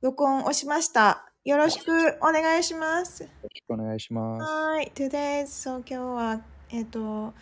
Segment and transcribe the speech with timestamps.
[0.00, 1.28] 録音をしました。
[1.44, 3.24] よろしくお願いします。
[3.24, 4.52] よろしくお願いします。
[4.52, 4.92] はい。
[4.94, 6.40] Today, so 今日は、
[6.70, 7.34] えっと、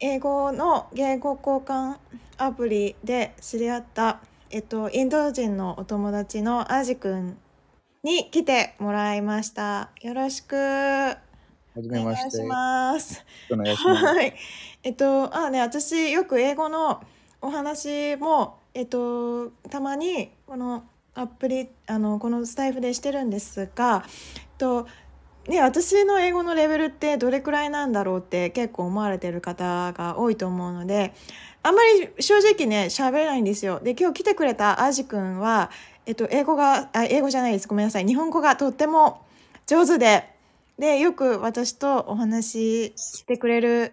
[0.00, 1.98] 英語の言語交換
[2.38, 4.18] アプリで知り合った、
[4.50, 7.38] えっと、インド人のお友達のアジ君
[8.02, 9.90] に来てもらいました。
[10.02, 11.16] よろしくは
[11.78, 12.28] じおめまして。
[12.28, 13.24] 願いしよます。
[13.50, 14.04] ろしくお願いします。
[14.04, 14.34] はい。
[14.82, 17.04] えっと、あね、私よく英語の
[17.40, 20.82] お話も、えっと、たまにこの
[21.16, 24.04] アプリ、あの、このスタイフでしてるんですが、
[24.36, 24.86] えっと、
[25.48, 31.14] ね、私の英語のレベルってどれくらいなんだろうって結構思われてる方が多いと思うので、
[31.62, 33.80] あんまり正直ね、喋れないんですよ。
[33.80, 35.70] で、今日来てくれたアジ君は、
[36.04, 37.68] えっと、英語が、あ、英語じゃないです。
[37.68, 38.06] ごめんなさい。
[38.06, 39.24] 日本語がとっても
[39.66, 40.28] 上手で、
[40.78, 43.92] で、よく私とお話ししてくれる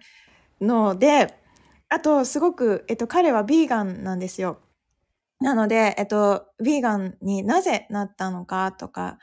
[0.60, 1.34] ので、
[1.88, 4.58] あと、すごく、えっと、彼はビーガンなんですよ。
[5.44, 9.18] なので、えっと、ビーガンになぜなったのかとか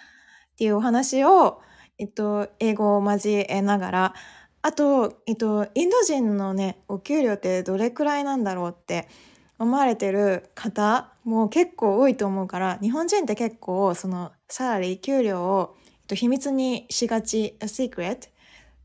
[0.53, 1.61] っていうお話を、
[1.97, 4.13] えっと、英語を交えながら、
[4.61, 9.07] あと、えっと、インド人のね、お給料ってどれくらいなんだろうって
[9.57, 18.29] 思われてる方も結構多いと思うから、日本人って結構、その、サラリー、給料を、えっと、秘密にしがち、secret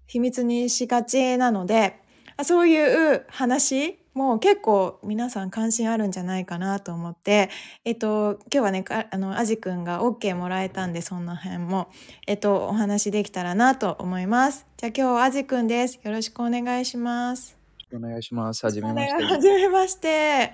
[0.07, 2.01] 秘密にしがちなので、
[2.45, 7.51] そういう話も結構皆さん関心あるんじゃないかなと思って、
[7.85, 11.91] えっと、今日はね、かあの、アジ君が OK もらえたんで、そんな辺も、
[12.27, 14.67] えっと、お話できたらなと思います。
[14.79, 16.01] じゃあ今日アジ君です。
[16.03, 17.59] よろしくお願いします。
[17.95, 18.65] お願いします。
[18.65, 19.43] はじめましお願いはて。
[19.43, 20.53] じめまして。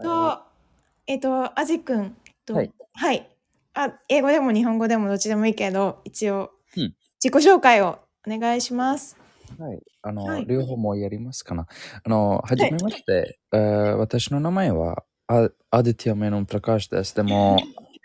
[0.00, 0.46] とは、
[1.08, 2.72] えっと、アジ君と、はい。
[2.94, 3.28] はい。
[3.74, 6.94] あ、英語でも日本語でもどっちでもいいけど、一応、うん。
[7.22, 9.21] 自己紹介をお願いします。
[9.58, 9.80] はい。
[10.02, 10.46] あはの、い。
[10.46, 11.66] 両方もやりますかな。
[12.04, 12.74] あの、はじはい。
[12.74, 13.38] めまして。
[13.52, 17.14] えー私の名前はアアディティアメノンプラカーシです。
[17.16, 17.58] でも、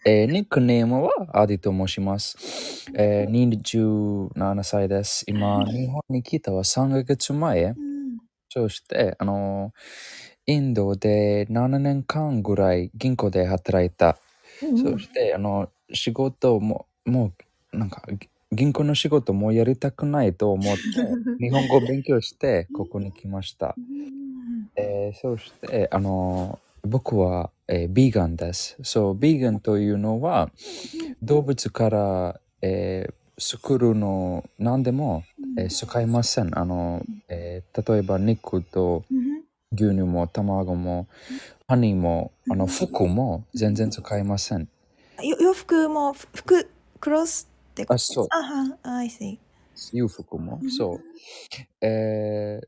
[0.06, 2.92] えーニックネームはアディと申します。
[2.95, 5.25] えー、27歳です。
[5.28, 7.75] 今、日本に来たは3ヶ月前。
[7.78, 8.18] うん。
[8.50, 9.74] そして、あの、
[10.47, 14.18] インドで7年間ぐらい銀行で働いた。
[14.62, 14.94] うんうん。
[14.94, 17.34] そして、あの、仕事も、も
[17.74, 20.81] う、なんか、ぎ銀行の仕事もやりたくないと思って、
[21.44, 23.75] 日本語を勉強して、ここに来ました。
[23.78, 23.88] うん
[24.75, 28.78] えーそして、あの、僕は、えービーガンです。
[28.84, 30.52] そう、ビーガンというのは、
[31.22, 35.24] 動物から、えー作るの何でも、
[35.57, 36.57] えー使いません。
[36.57, 39.28] あの、えー例えば肉とうん
[39.74, 41.07] 牛乳も卵も、
[41.68, 44.62] ハニーも、あの、服も全然使いません。
[45.22, 46.69] よ洋服もふ服
[47.02, 47.50] クロス
[47.83, 48.27] ってこあ、とそう。
[48.31, 49.38] あは I see
[49.93, 50.65] 裕福もう。
[50.65, 51.85] んそう。
[51.85, 52.67] えー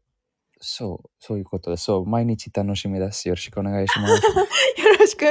[0.62, 1.86] そう、そういうことです。
[1.86, 3.30] そう、毎日楽しみです。
[3.30, 4.14] よろしくお願いします。
[4.28, 5.26] よろしく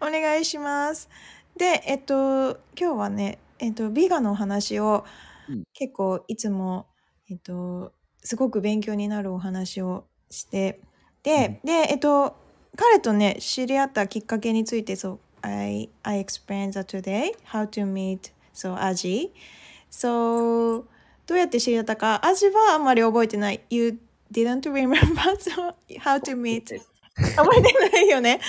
[0.00, 1.08] お願いします。
[1.56, 5.06] で、えっと、今日はね、えっと、ビーガンのお話を
[5.48, 6.86] うん結構いつも、
[7.30, 10.88] えっと、すごく勉強になるお話をして、うん
[11.22, 12.36] で、で、えっと、
[12.76, 19.32] 彼とね、知り合ったきっかけについて、そう、I, I explained that today, how to meet, so, アジ。
[19.90, 20.84] So,
[21.26, 23.60] どうやって知り合ったか、アジはあんまり覚えてない。
[23.70, 23.98] You
[24.32, 24.96] didn't remember
[26.00, 26.80] how to meet
[27.36, 28.40] 覚えてないよね。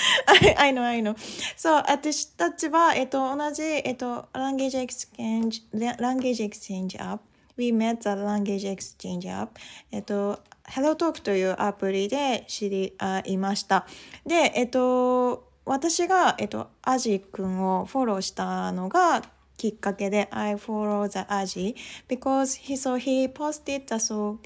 [0.58, 1.16] I, I know, I know.
[1.56, 7.20] そう、私たちは、えっと、同じ、えっと、language exchange, language exchange app.
[7.58, 9.50] We met the language exchange app.
[9.92, 13.86] えっと、HelloTalk というアプリで知り合いました。
[14.26, 19.22] で、えっと、私が、えっと、アジ君をフォローしたのが
[19.58, 21.76] きっかけで、I follow the アジ
[22.08, 24.38] because he, so he posted the so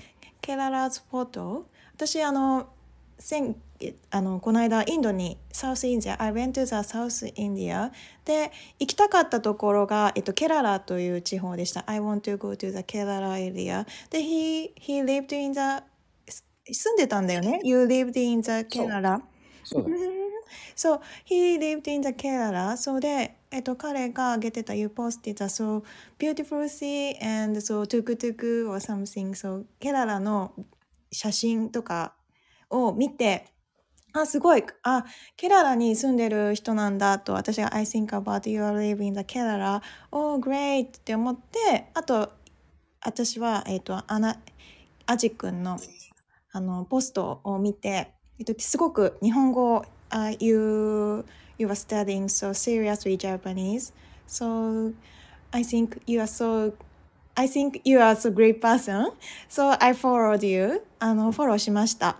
[0.42, 1.66] Kerala's photo.
[1.96, 2.70] 私、あの、
[3.19, 3.56] 先
[4.12, 7.92] あのこの間インドにサウスインディア I went to the South India
[8.25, 15.59] で行きたかったところが、えっと、ケララという地方でした I want to go to the Kerala area で he, he lived in the
[16.72, 19.22] 住んでたんだよね You lived in the Kerala
[19.64, 19.90] そうだ。
[20.75, 25.84] So he lived in the Kerala そうでえっと彼が挙げてた You posted a so
[26.19, 30.54] beautiful sea and so tuk tuk or something so ケララの
[31.12, 32.13] 写真とか
[32.69, 33.46] を見て
[34.13, 34.63] あ、すごい。
[34.84, 35.06] あ、
[35.38, 39.81] ケララに住んでる人なんだと、私が I think about you are living the Kerala.
[40.12, 40.98] Oh, great!
[40.98, 42.31] って思って、あと、
[43.02, 44.40] 私は、えっ、と、アナ、
[45.06, 45.80] アジ君の、
[46.52, 51.24] あの、ポストを見て、えっと、すごく日本語を、uh, you,
[51.59, 53.91] you are studying so seriously Japanese.
[54.25, 54.94] So,
[55.53, 56.73] I think you are so
[57.39, 59.11] I think you are so great person.
[59.47, 60.81] So I followed you.
[61.00, 62.17] あの、フォローしました。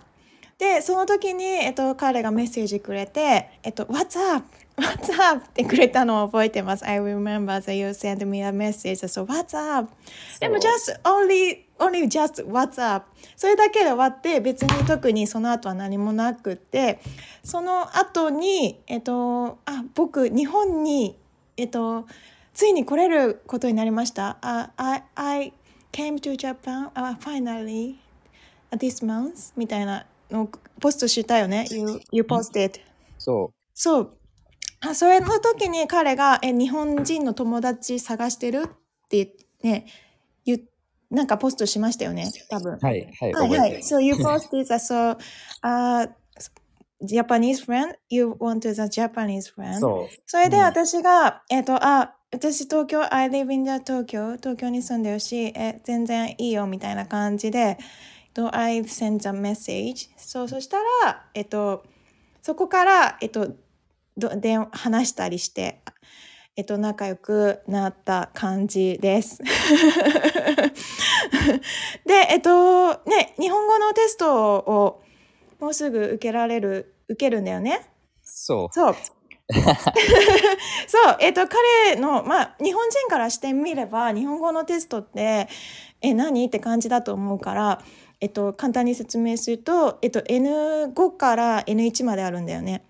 [0.56, 4.46] で、その時に、えっと、彼がメッセージくれて、えっと、What's up?
[4.80, 5.44] What's up?
[5.44, 6.86] ってくれたのを覚えてます。
[6.86, 9.06] I remember that you sent me a message.
[9.06, 9.92] So, What's up?
[10.40, 13.06] でも、just only, only just What's up?
[13.36, 17.00] それだけで終わって、別に特にその後は何もなくって、
[17.44, 21.16] その後に、えっと、あ、僕、日本に、
[21.56, 22.06] えっと、
[22.54, 24.38] ついに来れることになりました。
[24.40, 25.52] あ I, I
[25.92, 27.96] came to Japan、uh, finally
[28.72, 30.50] this month みたいなのを
[30.80, 31.66] ポストしたよね。
[31.70, 32.80] You, you posted.
[33.18, 34.19] そそう。
[34.80, 38.64] あそれの時に彼が、え、日本人の友達探してる？
[38.64, 39.86] ってね、
[40.44, 40.60] 言う
[41.10, 42.74] なんかポストしましたよね、多分。
[42.74, 42.78] う。
[42.80, 43.78] はい、はい、はいはい。
[43.82, 45.18] So you posted that, so,
[45.62, 46.08] uh,
[47.02, 49.80] Japanese friend, you want the Japanese friend?
[49.80, 50.22] そう。
[50.26, 57.76] それでうん私が、えっ、と、あ、私東京、I live in the 東京、東京に住んでるし、え、全然いいよみたいな感じで、えっ
[58.32, 60.10] と、I sent a message.
[60.16, 61.84] そう、そしたら、えっと、
[62.40, 63.56] そこから、えっと、
[64.16, 65.82] どで話したりして、
[66.56, 69.42] えっと、仲良くなった感じです。
[72.04, 75.02] で、えっと、ね、日本語のテストを
[75.58, 77.86] もうすぐ受けられる、受けるんだよね。
[78.22, 78.68] そう。
[78.72, 78.94] そう。
[80.86, 85.48] そう、えっ、と、彼の、まあ、日本人からしてみれば、日本語のテストって、
[86.02, 86.46] え、何？
[86.46, 87.82] って感じだと思うから、
[88.20, 92.84] えっと、簡単に説明すると、えっと、N5 から N1 まであるんだよね。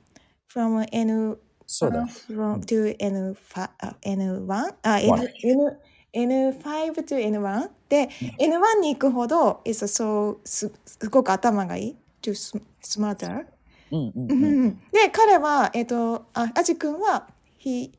[0.52, 2.04] From N そうだ。
[2.28, 3.36] from to N5
[3.78, 5.78] あ N1 あ N, One N
[6.12, 8.08] N5 to N1 で
[8.38, 13.46] N1 に行くほど is so すすごく頭がいい？To sm- smarter
[13.92, 14.66] うんうんううん。
[14.68, 14.80] ん。
[14.92, 17.92] で彼はえっ、とあアジ君は he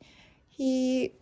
[0.58, 1.12] he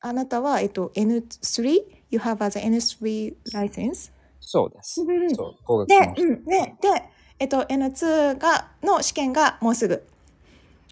[0.00, 1.80] あなたはえっ、と N3
[2.10, 4.12] you have as N3 license?
[4.40, 5.02] そうです。
[5.02, 5.86] うんそう。
[5.86, 6.44] でうん。
[6.44, 7.02] でで
[7.40, 9.98] えっ、と N2 がの試験がもうすぐ。
[9.98, 10.17] た。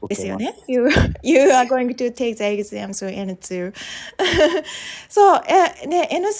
[0.09, 0.55] ですよね。
[0.67, 0.89] You,
[1.23, 3.73] you are going to take the exam, so N2.
[5.09, 6.31] そう、え、で、N3 ぐらい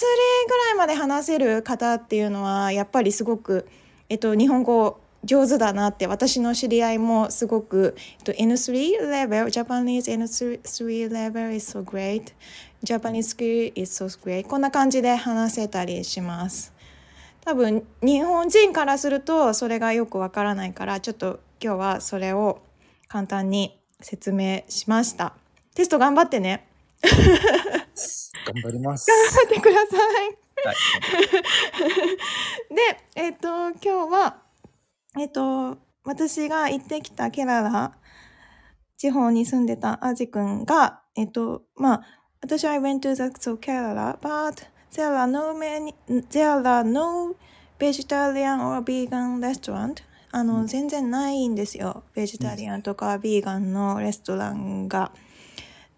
[0.77, 3.67] まで話せる方っていうのは、やっぱりすごく、
[4.09, 12.33] えっと、日本語上手だなって、私の知り合いもすごく、えっと、N3 level, Japanese N3 level is so great.
[12.83, 14.47] Japanese skill is so great.
[14.47, 16.73] こんな感じで話せたりします。
[17.47, 22.59] 多分日本人からするとそれがよくわからないからちょっと今日はそれを
[23.07, 25.33] 簡単に説明しました。
[25.75, 26.67] テスト頑張ってね。
[27.01, 29.07] 頑張ります。
[29.07, 30.37] 頑張ってください。
[30.65, 30.75] はい。
[32.75, 34.37] で、えっ、と、今日は、
[35.19, 37.97] えっ、と、私が行ってきたケララ
[38.97, 42.01] 地方に住んでたアジ君が、えっ、と、まあ、
[42.41, 45.93] 私は I went to the so Kerala, but there are no many,
[46.29, 47.35] there are no
[47.79, 50.03] vegetarian or vegan restaurant.
[50.31, 52.03] あの、全然ないんですよ。
[52.13, 55.11] ベジタリアンとかビーガンのレストランが。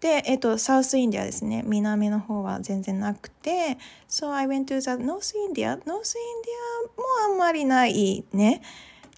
[0.00, 1.62] で、えっと、サウスインディアですね。
[1.66, 3.76] 南の方は全然なくて、
[4.08, 5.78] So I went to the North India.
[5.82, 8.62] North India もあんまりないね。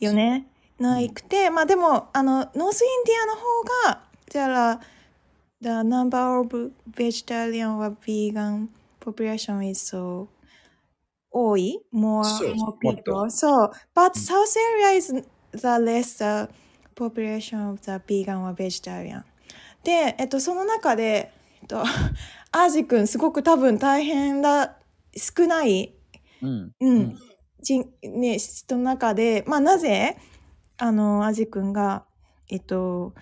[0.01, 0.47] よね。
[0.79, 2.65] ないくて、まあでも、あの、North India
[3.27, 4.79] の方が、there are
[5.61, 8.69] the number of vegetarian or vegan
[9.01, 10.27] population is so
[11.33, 13.03] 多い？More, そう more people.
[13.03, 16.53] と So, but South area is the less the
[16.95, 19.23] population of the vegan or vegetarian.
[19.85, 21.33] で、えっと、その中で、
[21.63, 21.83] えっと、
[22.53, 24.77] アージ君すごく多分大変だ、
[25.15, 25.95] 少ない、
[26.43, 26.75] うん。
[26.81, 27.19] うん、
[27.63, 30.17] 人、ね、人の中で、まあなぜ、
[30.79, 32.05] あの、アージ君が、
[32.49, 33.15] えっと、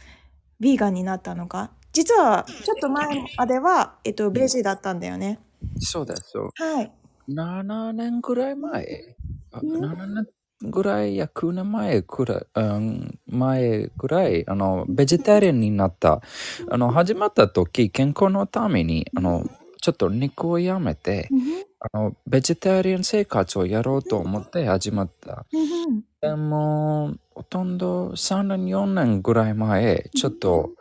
[0.58, 1.70] ビーガンになったのか？
[1.92, 5.40] 実は、ちょっと前までは、えっと、ベジだったんだよね。
[5.78, 6.30] そうです。
[6.32, 6.50] そう。
[6.54, 6.92] はい。
[7.34, 9.16] 7年ぐらい前？
[9.52, 10.26] あうん7年
[10.62, 16.20] ぐらいや9年前くらい、うん、前ぐらい、あの、ベジタリアンになった。
[16.70, 19.44] あの、始まった時、健康のために、あの、
[19.80, 21.30] ちょっと肉をやめて、
[21.80, 25.46] あの、ベジタリアン生活をやろうと思って始まった。
[25.52, 30.72] うんでも、ほとんど3年、4年ぐらい前、ちょっと、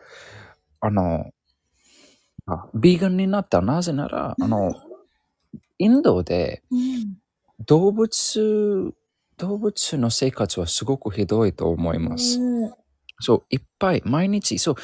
[0.82, 1.32] あの、
[2.48, 3.62] あビーガンになった。
[3.62, 4.74] なぜなら、あの、
[5.80, 7.18] インドでうん。
[7.66, 8.94] 動物、
[9.38, 12.40] 動物の生活はすごくひどいと思います。
[12.40, 12.74] うん
[13.22, 14.76] そう、いっぱい、毎日、そう、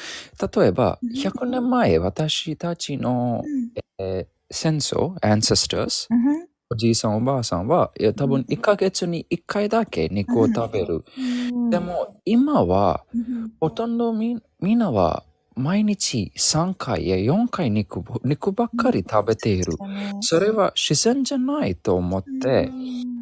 [0.60, 3.42] 例えばうん、100年前、私たちの、
[3.98, 6.46] えー戦争、ancestors、うん。
[6.70, 11.04] おじいさん、おばあさんは、いや、多分1ヶ月に1回だけ肉を食べる。
[11.18, 11.22] う
[11.68, 11.70] ん。
[11.70, 13.50] でも、今は、うん。
[13.58, 15.24] ほとんどみみんなは
[15.56, 19.72] 毎日3回や4回肉ぼ肉ばっかり食べている。
[20.20, 22.70] それは自然じゃないと思って、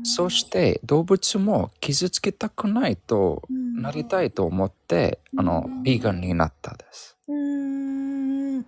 [0.03, 7.17] そして動物も傷つけたくないとなりたいと思って、あの、ビーガンになったです。
[7.29, 8.67] うん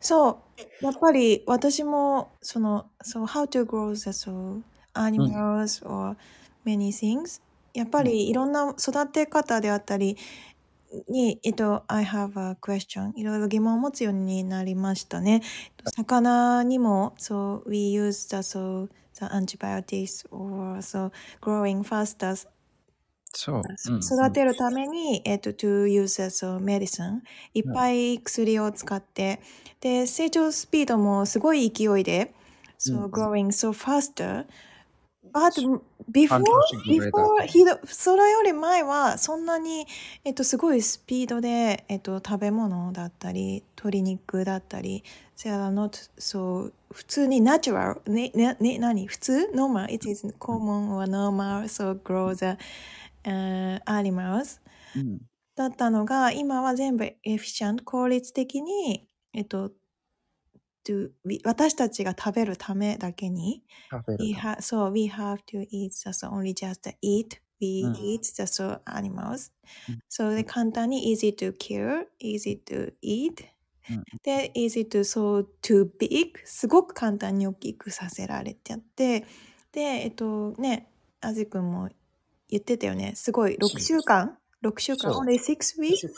[0.00, 0.84] そう。
[0.84, 4.62] やっぱり私も、その、そう、how to grow the so
[4.94, 6.16] animals or
[6.64, 7.42] many things。
[7.74, 10.16] やっぱりいろんな育て方であったり
[11.08, 13.12] に、えっと、I have a question。
[13.16, 15.42] いろいろ疑問を持つようになりましたね。
[15.96, 22.48] 魚にも、そう、we use the, so, the antibiotics or so growing faster
[23.32, 23.62] そう。
[23.90, 27.20] うん育てるために、えっと、to use as a medicine
[27.52, 29.40] いっぱい薬を使って、
[29.80, 32.32] で、成長スピードもすごい勢いで、
[32.86, 34.46] うん so growing so faster.
[36.10, 39.86] Before, らいだ before, ひどそれより前はそんなに、
[40.24, 45.02] えっと、すごいスピードで、えっと、食べ物だったり、鶏肉だったり、
[45.36, 49.06] they are not so 普通に natural ね、ね、ね、何？
[49.06, 49.92] 普通 ?normal?
[49.92, 52.56] It is common or normal, so grow the、
[53.28, 54.60] uh, animals
[54.96, 55.18] うん
[55.56, 59.70] だったのが、今は全部エフィシャント、効率的に、えっと、
[60.84, 63.64] to- we- 私たちが食べるためだけに、
[64.18, 68.80] we have, so we have to eat so only just eat, we うん eat the so
[68.84, 69.52] animals.
[69.88, 73.44] うんそれで簡単に easy to kill, easy to eat.
[73.90, 79.24] うんで、easy to so too big すごく簡単に大きくさせられちゃって、
[79.72, 80.88] で、えっとね、
[81.20, 81.88] あずくんも
[82.48, 83.12] 言ってたよね。
[83.16, 86.08] すごい、6週間 ?6 週間 ?only six weeks?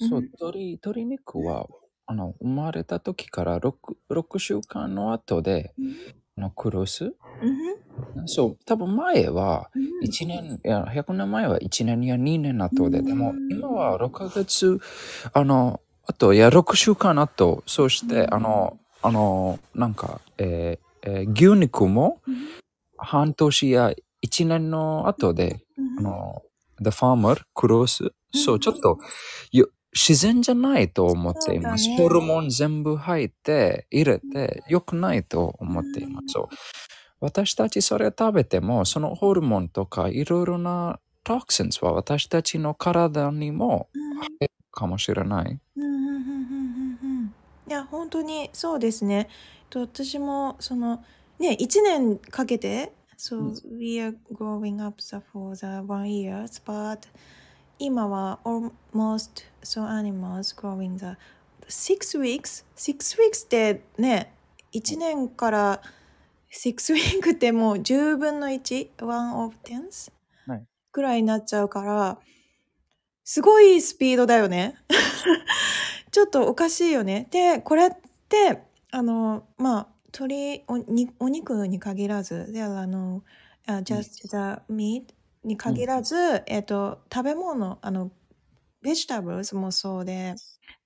[0.00, 1.66] そう、うん鶏、鶏肉は、
[2.06, 3.72] あの、生まれた時から 6,
[4.10, 5.74] 6週間の後で、
[6.36, 7.04] あの、殺す。
[7.04, 7.10] う
[8.22, 8.28] ん。
[8.28, 9.82] そう、多分前は、うん。
[10.04, 13.04] 1年、いや、100年前は1年や2年後で、うん。
[13.06, 14.78] でも今は6ヶ月、
[15.32, 18.34] あの、あと、いや、6週間後、そして、うん。
[18.34, 22.20] あの、あの、なんか、えーえー牛肉も
[22.96, 23.92] 半年や
[24.22, 25.98] 1年の後で、うん。
[25.98, 26.42] あの、
[26.80, 28.12] The Farmer クロス？
[28.34, 28.98] そうう、んちょっと、
[29.52, 31.88] よ自然じゃないと思っています。
[31.88, 36.36] ねホルモン全部入って、入れて、良くないと思っています。
[37.20, 45.58] 私たちそれ食べても、そのホルモンとかいろいろなトクシンスは私たちの体にもうん入るかもしれない。
[47.66, 49.28] いや本当にそうですね。
[49.70, 51.02] と私もその
[51.38, 56.98] ね1年かけて so うん we are growing up for the one years but
[57.78, 61.16] 今は almost so animals growing the
[61.68, 64.34] six weeks six weeks ってね
[64.72, 65.82] 1年から
[66.52, 70.12] 6 week ってもう10分の1 one of tens
[70.46, 72.18] はいぐらいになっちゃうから
[73.24, 74.76] すごいスピードだよね。
[76.12, 77.26] ちょっとおかしいよね。
[77.30, 77.90] で、これっ
[78.28, 79.88] て、あの、まあ、
[80.18, 83.24] 鶏、おにお肉に限らず、で、あの、
[83.66, 85.06] あ just the meat
[85.44, 88.10] に限らず、えっと、食べ物、あの、
[88.84, 90.34] vegetables もそうで、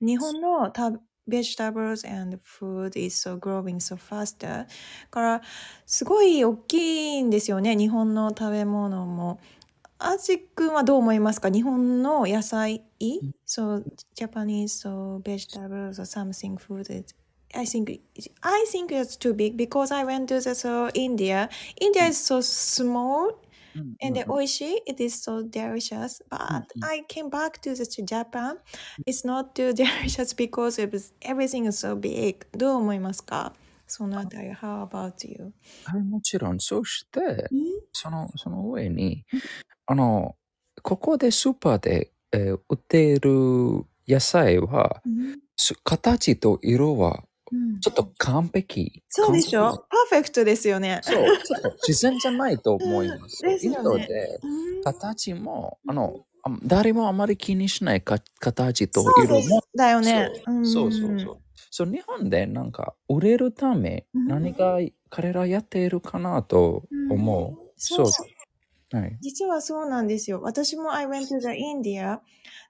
[0.01, 0.93] 日本のた
[1.29, 4.67] vegetables and food is so growing so faster
[5.11, 5.43] から、
[5.87, 6.75] すごい大き
[7.19, 9.41] いんですよね、日本の食べ物も。
[10.01, 12.85] アジ君はどう思いますか日本の野菜、
[13.45, 13.85] そう、
[14.17, 17.15] Japanese, so vegetables or something food is
[17.55, 18.01] I think
[18.43, 21.49] I think it's too big because I went to the so India.
[21.81, 23.48] India is so small うん
[24.01, 24.77] and うん oishi.
[24.87, 26.23] It is so delicious.
[26.31, 28.59] But うん I came back to the Japan.
[29.07, 32.47] It's not too delicious because it was, everything is so big.
[32.57, 33.53] どう思いますか
[33.87, 35.53] そのあたり、How about you?
[35.85, 37.21] はいもちろん、そして、
[37.51, 37.59] うん
[37.93, 39.25] その、その上に、
[39.87, 40.37] あの、
[40.83, 43.31] ここでスーパーで、えー売っている
[44.07, 45.03] 野菜は、
[45.85, 47.81] 形と色はうん。
[47.81, 49.03] ちょっと完璧。
[49.09, 49.71] そうでしょ？
[49.73, 51.01] パーフェクトですよね。
[51.03, 53.45] そう、ちょっと自然じゃないと思います。
[53.45, 53.79] うんですよ ね。
[53.81, 54.83] 色で、うん。
[54.85, 60.31] 形も、あの、あ誰もあまり気にしないか形と色も、だよね。
[60.45, 60.65] そう。
[60.67, 61.39] そうそう
[61.71, 61.91] そう。
[61.93, 64.27] 日本でなんか売れるため、うん。
[64.29, 64.79] 何が
[65.11, 67.71] 彼らやっているかなと思う。
[67.77, 68.07] そう
[68.91, 69.19] はい。
[69.21, 70.41] 実はそうなんですよ。
[70.43, 72.21] 私も I went to the India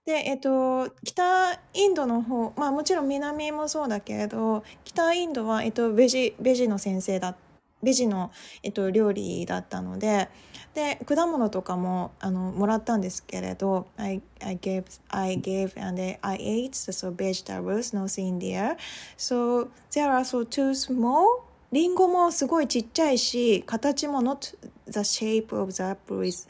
[0.05, 7.37] で、えっと、北インドの方、まあもちろん南もそうだけれど、北インドは、えっと、ベジ、ベジの先生だ、
[7.83, 8.33] ベジの、
[8.63, 10.29] えっと、料理だったので、
[10.75, 18.77] で、果物とかも、あの、もらったんですけれど、I, I gave, I gave and I ate the so vegetables, North India.
[19.17, 24.57] So, there are so too small リンゴもすごいちっちゃいし、形も not
[24.87, 26.49] the shape of the apple is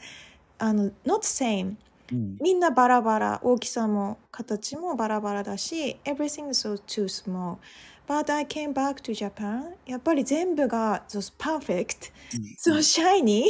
[0.57, 1.75] あの not same
[2.11, 7.57] うんみんなバラバラ大きさも形もバラバラだし everything is so too small
[8.07, 12.11] but I came back to Japan やっぱり全部が just perfect
[12.57, 13.43] そう shiny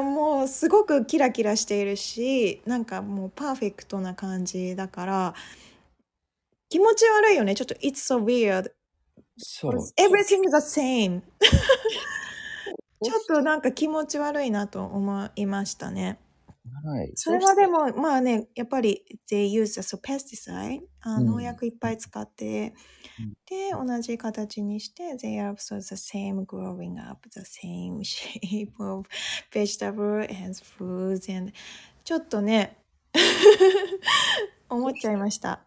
[0.00, 5.34] もうすごくキラキラしているしなんかもうパーフェクトな感じだから
[6.68, 8.70] 気持ち悪いよねちょっと it's so weird
[9.38, 9.72] そう。
[9.96, 11.22] Everything the same.
[13.02, 16.18] ちょっとなんか気持ち悪いなと思いましたね。
[16.84, 17.12] はい。
[17.14, 22.74] それはでも、まあね、やっぱり、they use the pesticide、あうん農薬いっぱい使って、
[23.20, 29.08] うんで、同じ形にして、they are also the same growing up, the same shape of
[29.52, 31.52] vegetable and foods and
[32.04, 32.78] ちょっとね、
[34.68, 35.64] 思っちゃいました。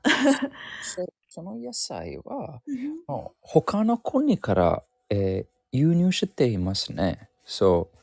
[1.31, 2.61] そその野菜は、
[3.07, 7.29] もう他の国から、えー輸入していますね。
[7.45, 7.97] そう。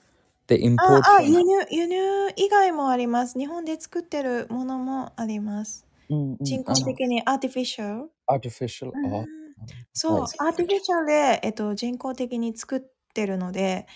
[0.47, 0.95] で、インポート。
[0.95, 3.39] ああ輸入、輸入以外もあります。
[3.39, 5.87] 日本で作ってるものもあります。
[6.09, 8.11] うんうん人工的にアーティフィシャル。
[8.27, 9.25] あの artificial、あ
[9.93, 12.81] そう、はいアーティフィシャルで、えっと、人工的に作っ
[13.13, 13.87] てるので、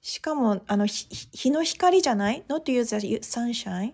[0.00, 3.92] しかも、あの、日の光じゃない ?not use the sunshine.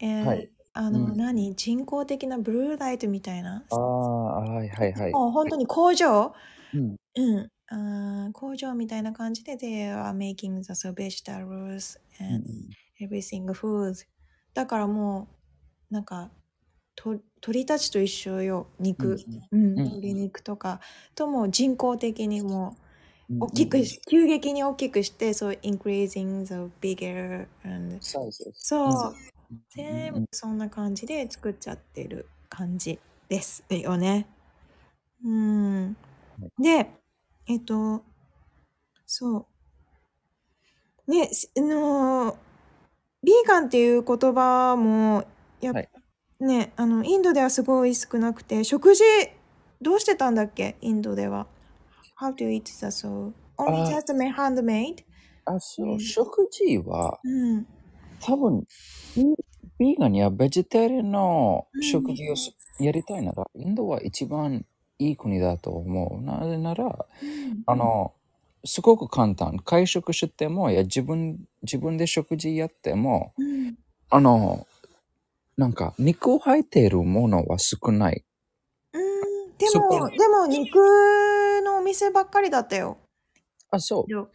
[0.00, 1.16] えーはいあの、うん。
[1.16, 1.54] 何？
[1.56, 3.64] 人工的なブルーライトみたいな？
[3.70, 5.12] あー、はいはいはい。
[5.12, 6.34] もう本当に工場、
[6.74, 6.96] うん。
[7.72, 12.44] うん、工場みたいな感じで、they are making the vegetables うん and
[13.00, 14.06] everything foods
[14.54, 15.28] だからも
[15.90, 16.30] うなんか
[16.94, 19.16] と鳥たちと一緒よ肉、
[19.50, 19.74] うんうん。
[19.74, 20.80] 鶏肉とか
[21.14, 22.76] とも人工的にも
[23.40, 27.98] 大きくし、急激に大きくしてそう increasing the bigger and。
[28.54, 29.30] そう、うん
[29.70, 34.26] 全部そんな感じで作っちゃってる感じですよね。
[35.24, 35.96] うん。
[36.58, 36.90] で、
[37.46, 38.04] えっと、
[39.06, 39.48] そ
[41.08, 41.10] う。
[41.10, 42.36] ね、しあのー、
[43.24, 45.24] ビーガンっていう言葉も、
[45.60, 45.90] やっ、はい
[46.40, 49.04] ね、あの、インドではすごい少なくて、食事、
[49.82, 50.76] どうしてたんだっけ？
[50.80, 51.46] インドでは。
[52.20, 53.32] How to eat the soul?
[53.58, 55.04] Only あ just made handmade?
[55.46, 57.66] あ、そうう、食事はうん。
[58.20, 58.66] 多分、
[59.16, 59.24] ビ
[59.78, 64.64] ビーガンやベジタリアンのうん食事をすやりたいなら、インドは一番
[64.98, 66.24] いい国だと思う。
[66.24, 67.06] なぜなら、
[67.66, 68.14] あの、
[68.64, 69.58] すごく簡単。
[69.58, 73.76] 会食しても、いや自分、自分で食事やっても、うん。
[74.10, 74.66] あの、
[75.56, 78.24] なんか、肉入っているものは少ない。
[78.92, 79.56] うん。
[79.56, 80.76] でも、でも肉
[81.64, 82.98] のお店ばっかりだったよ。
[83.70, 84.10] あ、そう。
[84.10, 84.30] よ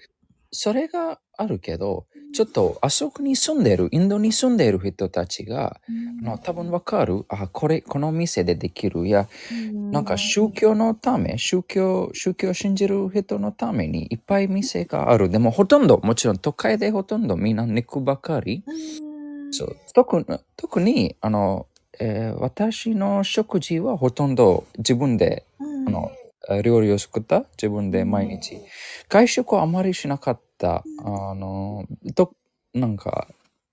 [0.51, 5.79] それがあるけど、ちょっと、あそこに住んでいる、インドに住んでいる人たちが、
[6.21, 7.25] あの多分わかる？
[7.29, 9.07] あ、これ、この店でできる？
[9.07, 9.27] いや、
[9.91, 15.29] なんか宗教のため、宗教、宗教を信じる人のためにいっぱい店がある。
[15.29, 18.63] でもほとんど、もちろん都会でほとんどみんな肉ばかり。
[18.67, 20.25] うんそう特に
[20.57, 21.67] 特にあの、
[21.99, 26.11] えー私の食事はほとんど自分で、うんあの
[26.49, 27.45] えー料理を作った？
[27.55, 28.57] 自分で毎日。
[29.07, 30.44] 外食はあまりしなかった。
[30.63, 30.83] あ
[31.35, 32.35] の、と
[32.73, 33.27] なんか、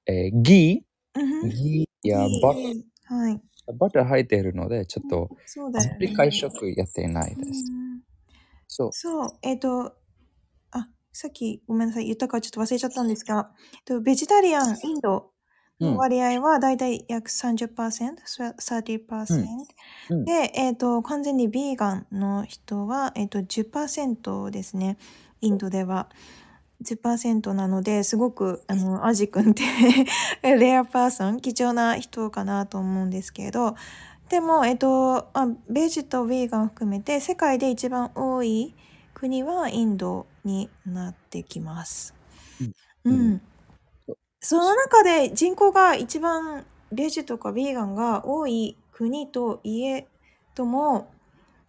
[0.07, 3.40] えーギうんーギーやバいいはい。
[3.79, 5.90] バター入っているので、ちょっと、そうだよ、ね。
[5.92, 7.64] あまり外食やっていないです。
[7.71, 7.83] うん
[8.75, 8.90] そう。
[8.92, 9.95] そう、えっ、と、
[10.71, 15.31] あ、さっきごめんなさい、言ったかちょっと忘れちゃったんですが、えっと、ベジタリアン、インド
[15.79, 18.16] 割合はだいたい約30%、
[18.59, 19.47] 30%。
[20.11, 24.97] うんで、えっ、と、完全にビーガンの人は、えっ、と、10%ですね、
[25.42, 26.09] インドでは。
[26.83, 29.62] 10%なので、すごく、あの、アジ君って
[30.42, 33.77] レアパーソン、貴重な人かなと思うんですけど、
[34.29, 38.75] でも、えっと、あベジとヴィーガン含めて、世界で一番多い
[39.14, 42.14] 国はインドになってきます。
[43.05, 43.11] う。
[43.11, 43.42] うんん
[44.40, 50.09] その中で人口が一番ベジとかヴィーガンが多い国といえ
[50.57, 51.12] ども、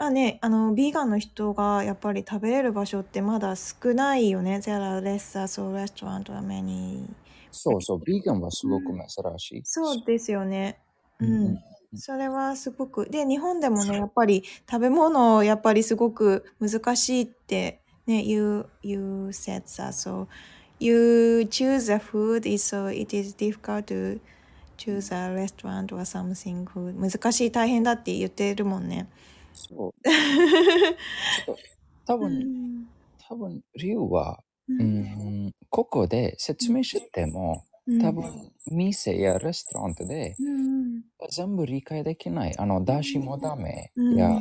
[0.05, 4.57] あね、あの、ビーガンの人がやっぱり食べれる場所ってまだ少ないよね。
[4.57, 7.05] There are less so restaurant or many.
[7.51, 9.61] そうそう、ビーガンはすごく珍しい。
[9.63, 10.79] そうですよね。
[11.19, 11.59] ううんうんん。
[11.95, 13.09] それはすごく。
[13.09, 19.93] で、日本でもね、やっぱり食べ物をやっぱりすごく難しいってね、you, you said that.
[19.93, 20.27] So,
[20.79, 24.19] you choose a food, is so it is difficult to
[24.77, 26.99] choose a restaurant or something food.
[26.99, 29.07] 難しい、大変だって言ってるもんね。
[29.53, 29.93] そう。
[32.05, 32.87] 多う分、ん。
[33.29, 34.73] 多分理由は、う。
[34.73, 41.01] うんん、ここで説明しても、うん多分、店やレストランでうん。
[41.29, 42.57] 全部理解できない。
[42.57, 44.39] あの、だしもダメ、うんや、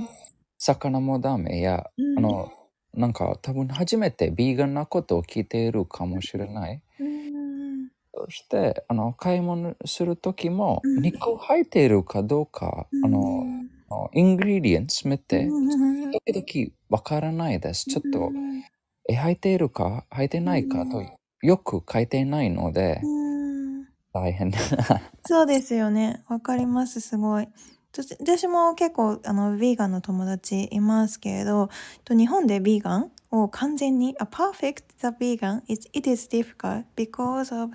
[0.59, 2.53] 魚もダメや、うんあの、
[2.95, 6.83] なんか多分初めてビーガンなことを聞いているかもしれない。
[7.01, 7.89] うん。
[8.15, 13.45] そして、あの、買い物するときも、うん肉入っているかどうか、あの、
[13.82, 17.85] あのイングリディエンツ見て、うん時々わからないです。
[17.85, 18.63] ちょっとう、ん
[19.09, 20.05] え、入っているか？
[20.11, 20.85] 入ってないか？
[20.87, 21.03] と、
[21.43, 24.53] よく書いていないので、うん大変。
[25.27, 26.23] そうですよね。
[26.29, 27.49] わかります、すごい。
[27.95, 31.69] 私私も結構あのヴィーガンの友達いますけれど
[32.07, 37.73] と日本でヴィーガンを完全に a perfect the vegan it, it is difficult because of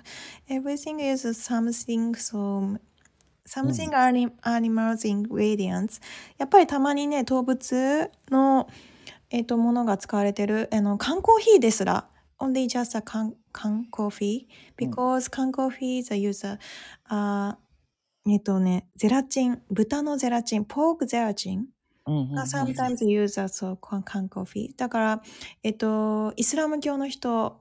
[0.48, 2.78] everything is something so
[3.48, 6.00] something anim- animals ingredients
[6.38, 8.68] やっぱりたまにね動物の
[9.30, 12.08] えっ、とものが使われてるあの缶コーヒーですら。
[12.40, 16.58] Only just a 缶缶コーヒー because 缶コーヒー is a user
[17.08, 17.58] あ
[18.30, 21.66] えっとね、ゼラチン、豚のゼラチン、ポークゼラチン。
[22.06, 24.78] が sometimes use as a 缶コーヒー。
[24.78, 25.22] だから、
[25.62, 27.60] えっと、イスラム教の人、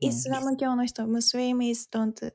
[0.00, 2.32] イスラム教の人、ムスリム is don't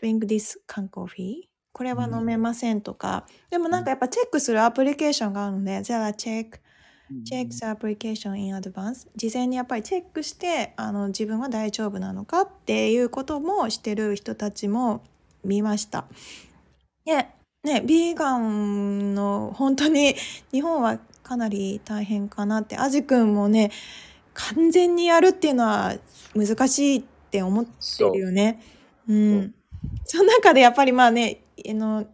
[0.00, 1.59] drink this 缶コーヒー。
[1.80, 6.60] これは飲めませんとか、でもなんかやっぱチェックするアプリケーションがあるので、there are check,
[7.24, 15.02] check the application in advance 事前にやっぱりチェックしてあの自分は大丈夫なのかっていうこともしてる人たちも
[15.42, 16.04] 見ました。
[17.06, 20.14] ね、ね、ビーガンの本当に
[20.52, 23.70] 日本はかなり大変かなって、アジ君もね、
[24.34, 25.94] 完全にやるっていうのは
[26.34, 28.60] 難しいって思ってるよね。
[29.08, 29.14] う。
[29.14, 29.54] ん。
[30.04, 32.06] その中でやっぱりまあね、あの、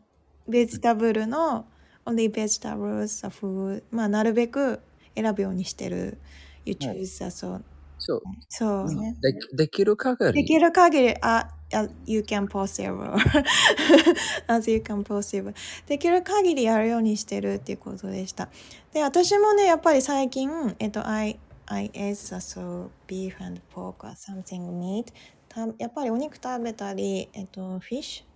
[0.49, 1.67] ベジタブルの
[2.05, 4.81] only vegetables, food まあなるべく
[5.15, 6.19] 選ぶようにしてる。
[6.65, 7.65] You はい choose that, そう。
[7.99, 8.23] そう。
[8.49, 9.17] そうね。
[9.21, 10.33] でできる限り。
[10.33, 13.15] できる限り、あ、あ you can possible.
[14.49, 15.55] as you can possible.
[15.87, 18.49] できる限りやるようにしてるっていうことでした。
[18.93, 25.07] で、私もね、やっぱり最近、えっと、I, I ate so beef and pork or something meat.
[25.49, 28.36] たやっぱりお肉食べたり、えっと、フィッシュ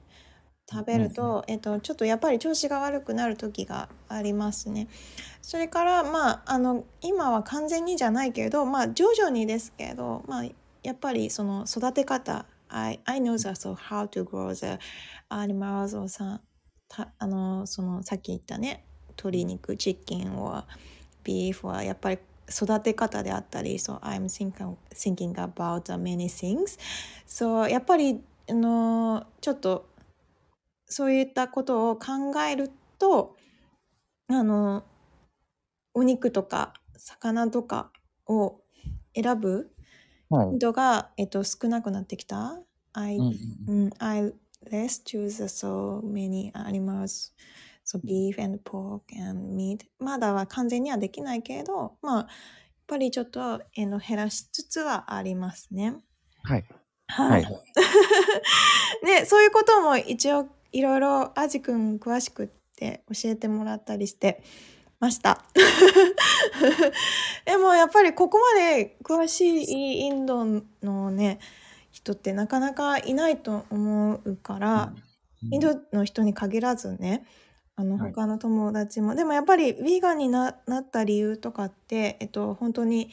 [0.70, 4.88] 食べると、えっと、ちょっとやっぱり調子が悪くなる時がありますね。
[5.42, 10.44] それから、まあ、あの、今は完全にじゃないけれど、まあ、徐々にですけど、まあ、
[10.82, 14.78] やっぱりその育て方、I, I know that so how to grow the
[15.28, 16.40] animals or さ、
[16.88, 20.64] たあの、その、さっき言ったね、鶏肉、チキン or
[21.24, 26.78] beef はやっぱり育て方であったり、so I'm thinking, thinking about the many things.
[27.26, 29.89] So やっぱり、あの、ちょっと、
[30.90, 33.36] そういったことを考えると、
[34.28, 34.84] あの、
[35.94, 37.90] お肉とか魚とか
[38.26, 38.60] を
[39.14, 39.70] 選ぶ
[40.28, 40.58] はい。
[40.58, 42.60] 人が、えっと、少なくなってきた。
[42.92, 43.26] I, うん
[43.68, 44.32] うんうん I
[44.70, 47.32] less choose so many animals,
[47.84, 49.80] so beef and pork and meat.
[49.98, 52.26] まだは完全にはできないけれど、まあ、やっ
[52.86, 55.94] ぱりちょっと、えの減らしつつはありますね。
[56.42, 56.64] はい。
[57.08, 57.24] は。
[57.28, 57.46] はいい。
[59.06, 64.42] ね、そういうことも一応いろいろアジくん詳しくって教えてもらったりして
[64.98, 65.44] ました。
[67.46, 70.44] でもやっぱりここまで詳しいインド
[70.82, 71.38] のね
[71.90, 74.92] 人ってなかなかいないと思うから、
[75.50, 77.26] インドの人に限らずね
[77.76, 83.10] あのはい他の友達も、でもやっぱりヴィーガンにななった理由とかって、えっと、本当に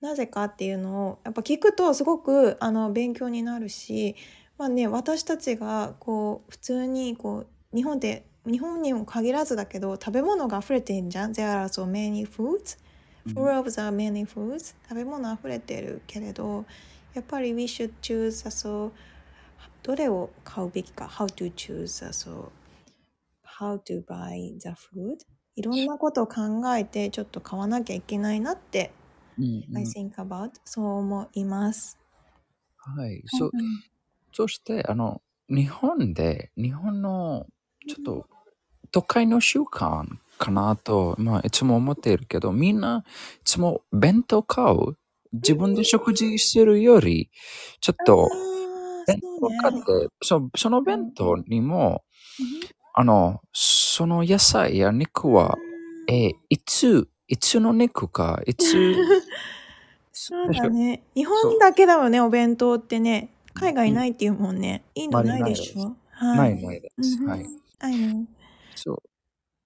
[0.00, 4.16] なぜかっていうのをやっぱ聞くとすごくあの勉強になるし、
[4.58, 11.32] まあね、私たちがこう普通にこう日本で日本にも限らずだけど食べ物が溢れてんじゃん。
[11.32, 12.78] There are so many foods
[13.26, 14.74] うん full of the many foods.
[14.88, 16.64] 食べ物溢れてるけれど
[17.14, 18.92] やっぱり we should choose そう
[19.82, 22.52] どれを買うべきか？How to choose そう
[23.60, 25.18] how to buy the food?
[25.56, 28.92] いろんなことを考えてちょっと買わなきゃいけないなって、
[29.38, 29.76] うんうん。
[29.76, 31.98] I think about そう思います。
[32.76, 33.22] はい。
[33.26, 33.82] そうん
[34.36, 37.46] そして、あの、日本で、日本の、
[37.88, 38.26] ちょっと、
[38.92, 43.02] 都会の習慣かなと、まあ、いつも思っているけど、みんな、
[43.40, 44.98] いつも弁当買う？
[45.32, 47.30] 自分で食事してるより、
[47.80, 48.28] ちょっと、
[49.06, 52.04] 弁当買って、そその弁当にも、
[52.38, 52.46] うん
[52.92, 55.56] あの、その野菜や肉は、
[56.10, 58.94] えーいつ、いつの肉か、いつ、
[60.12, 61.02] そうだね。
[61.14, 63.30] 日本だけだよね、お弁当ってね。
[63.58, 64.84] 海外ないっていうもんね。
[64.94, 65.96] インドないでしょ？
[66.10, 66.36] は。
[66.36, 67.18] ないいないです。
[67.20, 67.46] うんはい。
[67.80, 68.24] I know.
[68.74, 69.02] そう。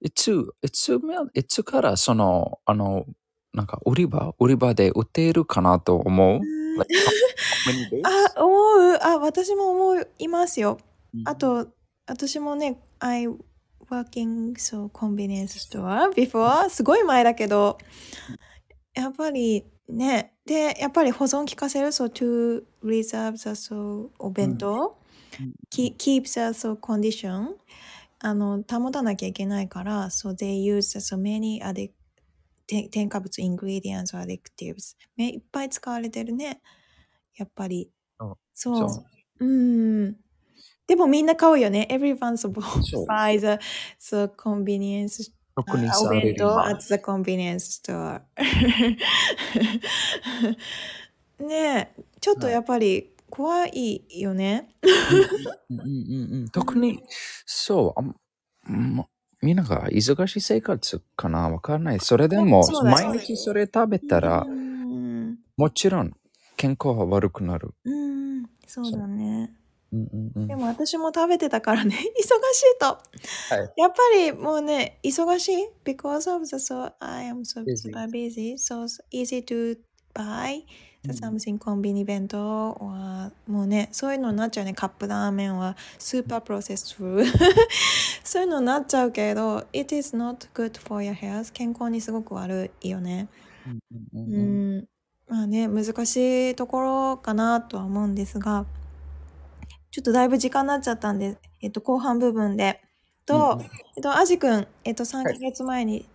[0.01, 3.05] いつ、いつめ、いつからその、あの、
[3.53, 4.35] なんか売り場？
[4.39, 6.41] 売り場で売っているかなと思う？
[8.37, 8.55] あ、思
[8.95, 8.99] う。
[9.03, 10.79] あ、私も思いますよ。
[11.15, 11.69] うんあと、
[12.07, 13.27] 私もね、I
[13.91, 17.79] working so convenience store before すごい前だけど、
[18.95, 24.97] やっぱりね、で、やっぱり保存効かせる、so to reserve the so お弁当、
[25.39, 27.55] うんき keep the so condition
[28.19, 31.93] あの、保たなきゃいけないから、so they use so many addic
[32.67, 36.61] 添添加物 ingredients or additives ねいっぱい使われてるね。
[37.37, 37.93] やっぱり。
[38.19, 38.89] そうそう。
[38.89, 39.05] そ
[39.41, 39.47] うう
[40.09, 40.17] ん。
[40.89, 41.87] でもみんな買うよね。
[41.93, 43.65] Everyone so そう buy the
[44.01, 48.21] so convenience 特にあおサラリ弁当 at the convenience store
[51.45, 54.75] ねえちょっとやっぱり怖いよね。
[55.71, 57.01] うんうんうんうん特に、
[57.47, 59.07] そう、あんま
[59.41, 61.49] みんなが忙しい生活かな？
[61.49, 62.01] わかんない。
[62.01, 66.13] それでも毎日それ食べたらう、ん、もちろん
[66.57, 67.73] 健康は悪くなる。
[67.85, 69.55] うん、そうだね。
[69.93, 70.47] うんうんうん。
[70.47, 72.87] でも私も食べてたからね、 忙しいと。
[72.87, 73.73] はい。
[73.77, 77.91] やっぱりもうね、忙しい？Because of the so I am so Busy.
[77.91, 79.79] super busy, so easy to
[80.15, 80.65] buy
[81.05, 84.75] the うん something コンビニ弁当はもうね、そういうのになっちゃうね。
[84.75, 87.27] カップラーメンはスーパープロセスフー
[88.23, 91.53] そういうのになっちゃうけど、it is not good for your health.
[91.53, 93.29] 健康にすごく悪いよね。
[94.15, 94.89] うん、
[95.29, 96.17] まあね難し
[96.51, 98.67] いところかなとは思うんですが
[99.91, 102.81] ちょっとだいぶ時間になっちゃったんで、えっと、後半部分で
[103.27, 103.65] と、うんうん
[103.97, 106.07] えっと、アジ君、えっと、3はいヶ月前に、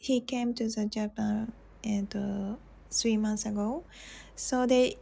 [0.00, 1.48] he came to the Japan
[1.82, 2.18] えっと
[2.90, 3.82] three months ago
[4.36, 4.96] so they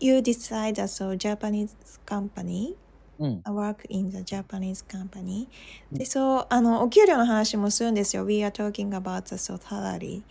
[0.00, 1.74] you decide that so Japanese
[2.06, 2.74] company
[3.18, 3.42] うん。
[3.46, 5.48] work in the Japanese company
[5.90, 10.22] でそうあのお給料の話もするんですよ We are talking about the salary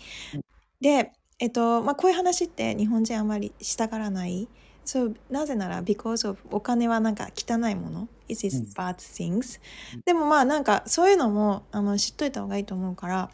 [0.79, 4.47] でえっとまあこういう話って日本人あまりしたがらない
[4.85, 8.07] そうなぜなら because of お金はなんか汚いもの。
[8.27, 9.59] It is うん bad things.
[10.05, 13.29] でもまあなんかそういうのもあの知っといた方がいいと思うから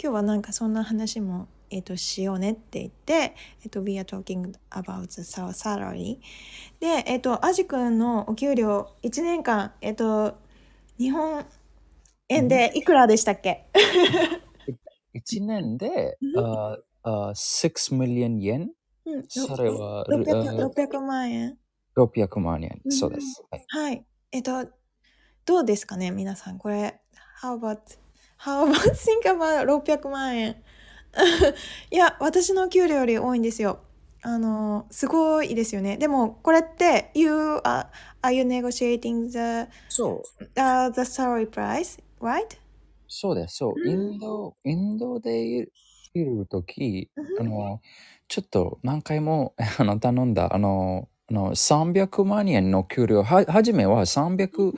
[0.00, 6.18] 今日はなんかそんな話もえっとしようねって言ってえっと We are talking about the sal- salary
[6.80, 10.36] で、えっと、アジ君のお給料1年間、えっと、
[10.98, 11.44] 日本
[12.28, 13.66] 円でいくらでしたっけ
[15.14, 16.44] ？1年で、うん。
[16.44, 18.68] ああ6 million yen?
[19.06, 21.58] うん、それは、600, あ600万円。
[21.96, 22.80] 600万円。
[22.84, 23.42] うんそうです。
[23.50, 23.64] はい。
[23.68, 24.04] はい。
[24.32, 24.66] えっと、
[25.44, 26.58] どうですかね、皆さん。
[26.58, 27.00] これ、
[27.42, 27.78] How about,
[28.38, 30.56] how about think about 600万円
[31.90, 33.80] いや、私の給料より多いんですよ。
[34.22, 35.98] あの、すごいですよね。
[35.98, 37.86] でも、これって、You are,
[38.22, 40.44] are you negotiating the, そう。
[40.56, 42.58] uh, the salary price, right?
[43.06, 43.56] そうです。
[43.56, 43.74] そう。
[43.76, 47.80] うんインド、インドでいるとき、うんあの、
[48.34, 54.74] ちょっと何回も あの頼んだ、あの、あの300万円の給料、は、はじめは300、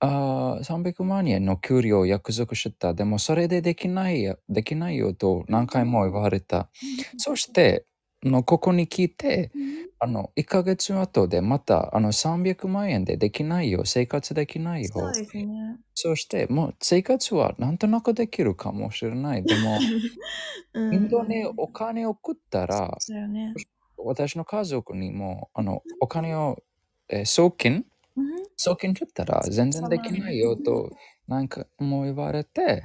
[0.00, 2.92] あー300万円の給料を約束した。
[2.92, 6.70] でもそれでできないや、できないよと何回も言われた。
[7.18, 7.91] そして、あ
[8.22, 9.50] のここに来て、
[9.98, 14.88] あの、1ヶ月後でまた、あの、300万円でできないよ、生活できないよ。
[14.92, 15.76] そうですね。
[15.94, 19.44] そして、もう生活はなんとなくできるかもしれない。
[19.44, 19.78] でも、
[20.74, 22.96] うんインドにお金を送ったら、
[23.28, 23.54] ね。
[23.96, 26.62] 私の家族にも、あの、お金を、
[27.08, 27.84] えー送金？
[28.16, 30.90] うん送金取ったら全然できないよと、
[31.26, 32.84] なんかもう言われて、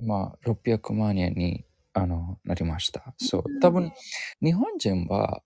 [0.00, 3.14] まあ、600万円に、あの、なりました。
[3.18, 3.60] そう。
[3.60, 3.92] 多分、
[4.42, 5.42] 日本人は、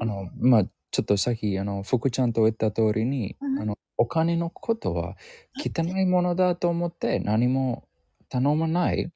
[0.00, 3.62] あの、まあ、ちょっとさっき、あの、福ちゃんと言った通りに、うん。
[3.62, 5.16] あの、お金のことは
[5.58, 7.88] 汚いものだと思って何も
[8.28, 9.10] 頼まない。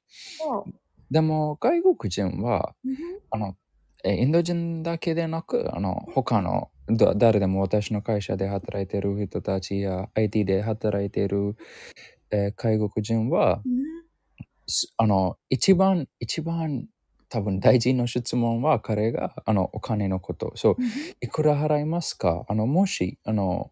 [1.10, 2.96] でも、外国人は、うん。
[3.30, 3.56] あの、
[4.04, 11.56] えインド人だけでなく、あの、他の、だ誰でも私の会社で働いている人たちや IT で働いている、
[12.30, 13.62] えー外国人は、
[14.96, 16.88] あの、一番、一番
[17.28, 20.52] 多分大事な質問は彼が、あの、お金のこと。
[20.56, 20.76] そう、
[21.20, 22.44] いくら払いますか？
[22.48, 23.70] あの、もし、あの、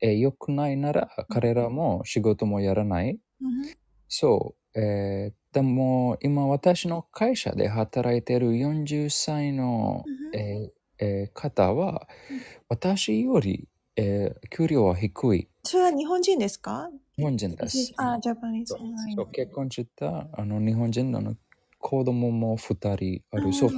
[0.00, 3.18] えー良くないなら、彼らも仕事もやらない。
[3.40, 3.76] うん
[4.08, 12.06] そう、えーでも、今私の会社で働いている40歳の、うんえーえー方は、
[12.68, 15.48] 私より、えー給料は低い。
[15.64, 16.90] それは日本人ですか？
[17.16, 17.92] 日本人です。
[17.96, 18.74] あ、ジャパニーズ。
[19.14, 19.30] そう。
[19.32, 21.34] 結婚したあの日本人の
[21.78, 22.74] 子供も2
[23.20, 23.52] 人ある。
[23.52, 23.70] そう。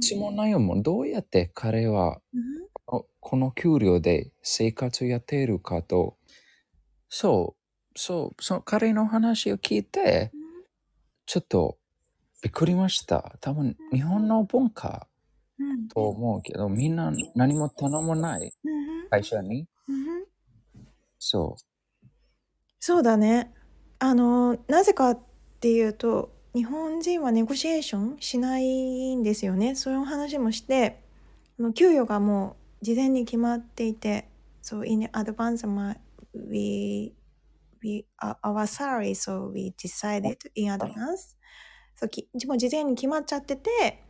[0.00, 2.42] 質問内容もどうやって彼はうん。
[2.84, 6.16] ここの給料で生活やっているかと、
[7.08, 7.54] そ
[7.94, 8.62] う、そう、そう。
[8.64, 10.32] 彼の話を聞いて、
[11.26, 11.78] ちょっと
[12.42, 13.36] びっくりました。
[13.40, 15.06] 多分日本の文化
[15.58, 15.88] うん。
[15.88, 18.52] と思うけど、みんな何も頼まない。
[18.64, 19.66] うん会社に。
[19.88, 20.24] うん
[21.18, 21.56] そ
[22.80, 23.54] そうだね。
[24.00, 25.18] あの、なぜかっ
[25.60, 29.76] ていうと、日本人はネゴシエーションしないんですよね。
[29.76, 31.04] そういう話もして、
[31.74, 34.28] 給与がもう事前に決まっていて、
[34.62, 35.64] そう、in advance,
[36.34, 37.14] we,
[37.82, 38.06] we,
[38.42, 41.36] our salary, so we decided in advance.
[41.94, 44.02] そうきもう事前に決まっちゃってて、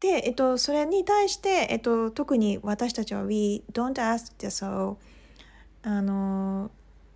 [0.00, 4.96] で、えっと、それに対して、えっと、特に私たちは we don't ask the so
[5.82, 6.70] あの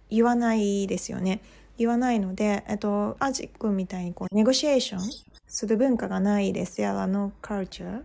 [0.08, 1.40] 言わないですよね。
[1.76, 5.00] 言わないので、えっと、アジ君みたいにこう、ネゴシエーション
[5.46, 6.80] する文化がないです。
[6.80, 8.02] やらの culture。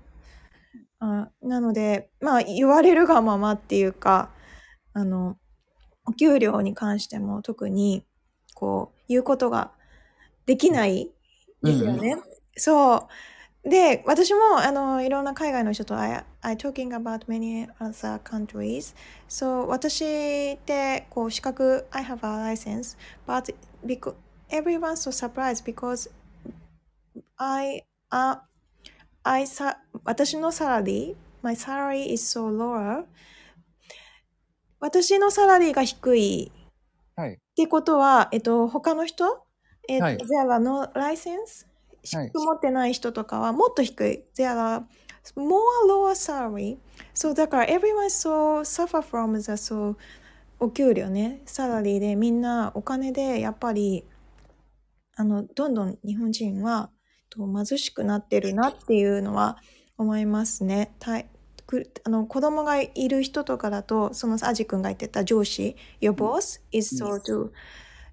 [1.00, 4.32] あなので、まあ、言われるがままっていうか、
[4.94, 5.38] あの、
[6.06, 8.06] お給料に関しても特に、
[8.54, 9.72] こう、言うことが
[10.46, 11.12] できない
[11.62, 12.16] ですよね。
[12.56, 13.08] そう。
[13.66, 18.96] で、私も、あの、いろんな海外の人と、I, I talking about many other countries.
[19.28, 24.14] So, 私って、こう、資格、I have a license, but because,
[24.50, 26.12] everyone's so surprised because
[27.38, 28.40] I, uh,
[29.24, 33.06] I, さ私のサラリー、my salary is so lower.
[34.80, 36.52] 私のサラリーが低い
[37.16, 37.34] はい。
[37.34, 39.44] ってことは、えっと、他の人、
[39.88, 41.66] えっと、はい there are no license?
[42.06, 44.24] 資はい格持ってない人とかはもっと低い。
[44.38, 44.84] there are
[45.36, 46.78] more lower salary.
[47.14, 49.96] So だから everyone so suffer from the so
[50.60, 54.06] お給料ね、サラリーでみんなお金でやっぱり
[55.18, 56.90] あの、どんどん日本人は
[57.30, 59.58] と貧しくなってるなっていうのは
[59.98, 60.96] 思いますね。
[61.00, 61.30] たい
[61.66, 67.52] くあの子供がいる人とかだと、そのアジ君が言ってた上司、Your boss is so to,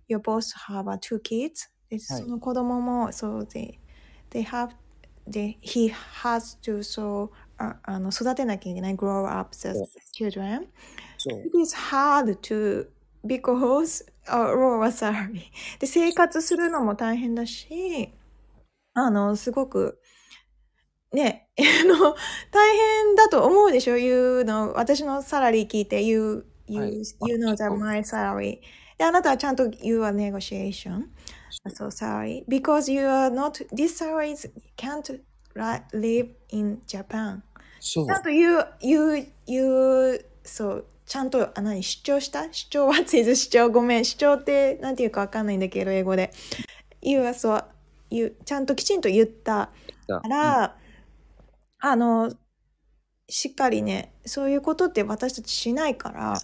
[0.08, 1.70] your boss have uh, two kids.
[1.90, 3.78] ではいその子供も、そうで、
[4.32, 4.74] they have,
[5.26, 5.92] they, he
[6.22, 9.68] has to so, ああの育てなきゃいけない、grow up the
[10.12, 10.66] children.
[11.24, 12.88] It is hard to
[13.24, 15.42] because uh, lower salary
[15.78, 18.12] で生活するのも大変だし
[18.94, 20.00] あのすごく
[21.12, 22.16] ねあの
[22.50, 26.92] 大変だと思うでしょ ?You know 私のサラリー聞いて You, you,、はい
[27.28, 28.60] you know that my salary
[28.98, 31.04] であなたはちゃんと You are negotiation
[31.68, 34.34] so salary because you are not this salary
[34.76, 35.20] can't
[35.92, 37.42] live in Japan.
[37.80, 38.06] そう。
[38.06, 39.64] ちゃんと言う、言う、言
[40.14, 42.52] う、そう、ちゃんと、あ、何、主張した？
[42.52, 46.32] 主張はついず主張、ごめん、主張って、なんていうかわかんないんだけど、英語で。
[47.00, 47.64] 言うはそう、
[48.10, 49.70] 言う、ちゃんときちんと言った。
[50.06, 50.76] から、
[51.80, 52.32] あの、
[53.28, 56.34] しっかりね、そういうことって私たちしないから、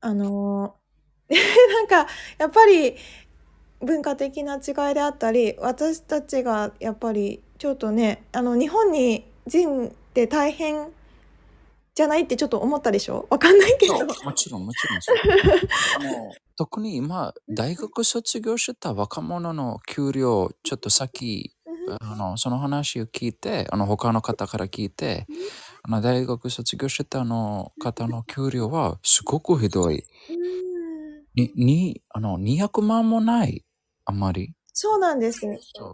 [0.00, 0.76] あの、
[1.30, 2.06] なんか、
[2.38, 2.96] やっぱり、
[3.82, 10.88] 文化的な違いであったり、私たちがやっぱり、ちょっとね、あの、日本に人って大変
[11.94, 13.26] じゃないってちょっと思ったでしょ？
[13.28, 13.94] わかんないけど。
[14.04, 15.16] もちろん、もちろんそう。
[15.98, 21.54] あの特に今、大学卒業した若者の給料、ちょっとさっき、
[22.00, 25.26] あのその話を聞いて、あの他の方から聞いて、
[25.82, 30.04] あの大学卒業したあの方の給料はすごくひどい。
[30.30, 30.52] うん
[31.34, 33.64] に、にあの200万もない。
[34.06, 34.54] あんまり？
[34.74, 35.40] そうなんです。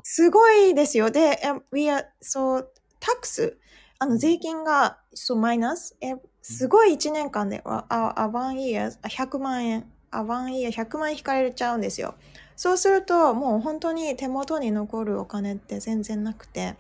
[0.03, 1.11] すごいですよ。
[1.11, 3.59] で、え we are, そう、タックス、
[3.99, 12.15] あの、税金が、そう、マイナス、え、すごい1年間で、あ、あ、あ1 year、あ100万円、あ、1 year、100万円引かれちゃうんですよ。
[12.57, 16.77] そうすると、もう本当に手元に残るお金って全然なくて、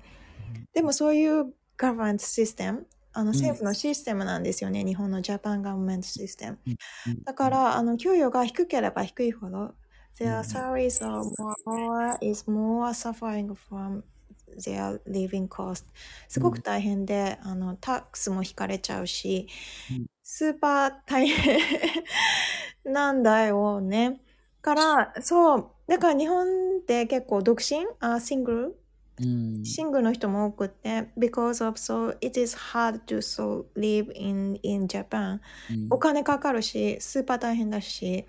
[0.74, 6.58] でもそういう government system、あの政府のシステムなんですよね、日本のジャパンガバメントシステム。
[7.06, 7.26] うん。
[7.26, 9.74] だから、あの、給与が低ければ低いほど、
[10.18, 11.22] their うん salaries are
[11.64, 14.02] more, is more suffering from
[14.64, 15.84] their living cost.
[16.28, 19.48] すごく大変で、あの、タックスも引かれちゃうし
[19.90, 21.58] うん、スーパー大変
[22.84, 24.20] なんだよね。
[24.62, 28.80] から、そう、だから日本って結構独身あ、シングル
[29.20, 35.40] うんシングルの人も多くって、because of so it is hard to so live in, in Japan.
[35.70, 38.26] うんお金かかるし、スーパー大変だし、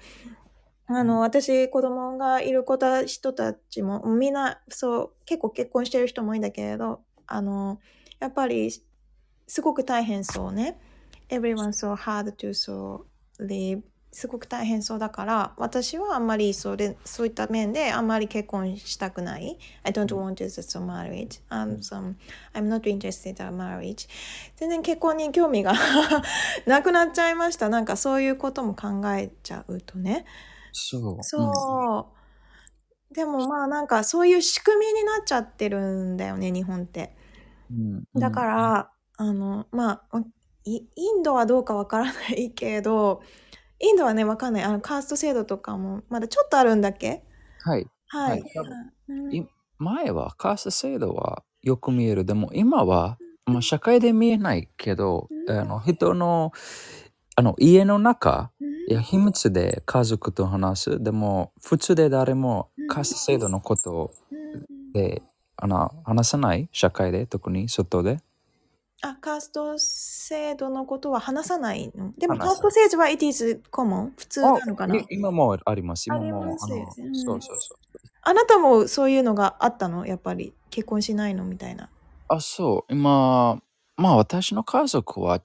[0.91, 7.79] あの、私、子供がいる子た人たちも、みんな、そう、結構結婚してる人も多いんだけれど、あの、
[8.19, 8.71] やっぱり、
[9.47, 10.79] すごく大変そうね。
[11.29, 13.03] everyone's so hard to so
[13.39, 19.59] live すごく大変そうだから、私はあんまりそれ、そういった面であんまり結婚したくない。
[19.83, 21.39] I don't want to so marriage.
[21.51, 22.15] Um, some,
[22.55, 24.09] I'm not interested in marriage.
[24.55, 25.73] 全然結婚に興味が
[26.65, 27.69] なくなっちゃいました。
[27.69, 30.25] なんかそういうことも考えちゃうとね。
[30.71, 31.23] そう。
[31.23, 32.13] そ
[33.11, 33.13] う。
[33.13, 37.15] でもまあなんかそういう仕組みになっちゃってるんだよね、日本って。
[37.71, 38.03] うん。
[38.15, 40.23] だから、あの、まあ、
[40.65, 43.21] イインドはどうかわからないけど、
[43.79, 44.63] インドはね、わかんない。
[44.63, 47.23] あの、カースト制度とかも、まだちょっとあるんだっけ？
[47.61, 47.87] はい。
[48.07, 48.43] はい。
[49.77, 52.25] 前はカースト制度はよく見える。
[52.25, 56.51] でも今は、まあ、社会で見えないけど、うんあの人の
[57.39, 61.03] あの家の中、うんいや秘密で家族と話す。
[61.03, 65.21] でも普通で誰もうんカースト制度のことうんで
[65.55, 66.67] あの話さない？
[66.73, 67.25] 社会で？
[67.27, 67.69] 特に？
[67.69, 68.19] 外で？
[69.01, 72.11] あ、カースト制度のことは話さないの？
[72.17, 74.09] でも、カースト制度は it is common?
[74.17, 74.95] 普通なのかな？
[74.97, 76.07] い今もあります。
[76.07, 76.81] 今ありも、ますそう
[77.23, 77.57] そうそう。
[78.23, 80.05] あなたもそういうのがあったの？
[80.05, 80.51] やっぱり。
[80.71, 81.45] 結婚しないの？
[81.45, 81.89] みたいな。
[82.27, 82.93] あ、そう。
[82.93, 83.61] 今、
[83.97, 85.41] まあ私の家族はうん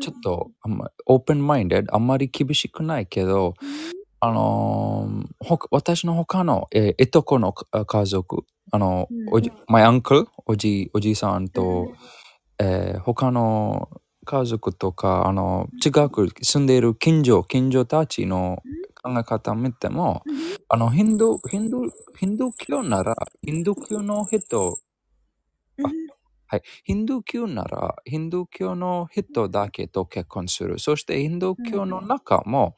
[0.00, 3.54] ちょっと、あんまオープンマインデあんまり厳しくないけど、
[4.20, 9.34] あのーほか私の他の、えーいとこのあ家族、あの、うん。
[9.34, 11.62] おじ、my uncle、おじ、おじさんと、
[12.60, 12.66] うん。
[12.66, 13.88] えー他の
[14.26, 18.62] 家族とか、あの、近く住んでいる近所、近所たちの
[19.02, 20.22] 考え方を見ても、
[20.68, 24.78] あの、ヒンドゥー、ヒンドゥー、ヒンドゥー教なら、ヒンドゥー教の人、
[25.78, 26.19] うん
[26.50, 26.62] はい。
[26.82, 30.80] ヒンドゥー教なら、ヒンドゥー教の人だけと結婚する。
[30.80, 32.74] そして、ヒンドゥー教の中も、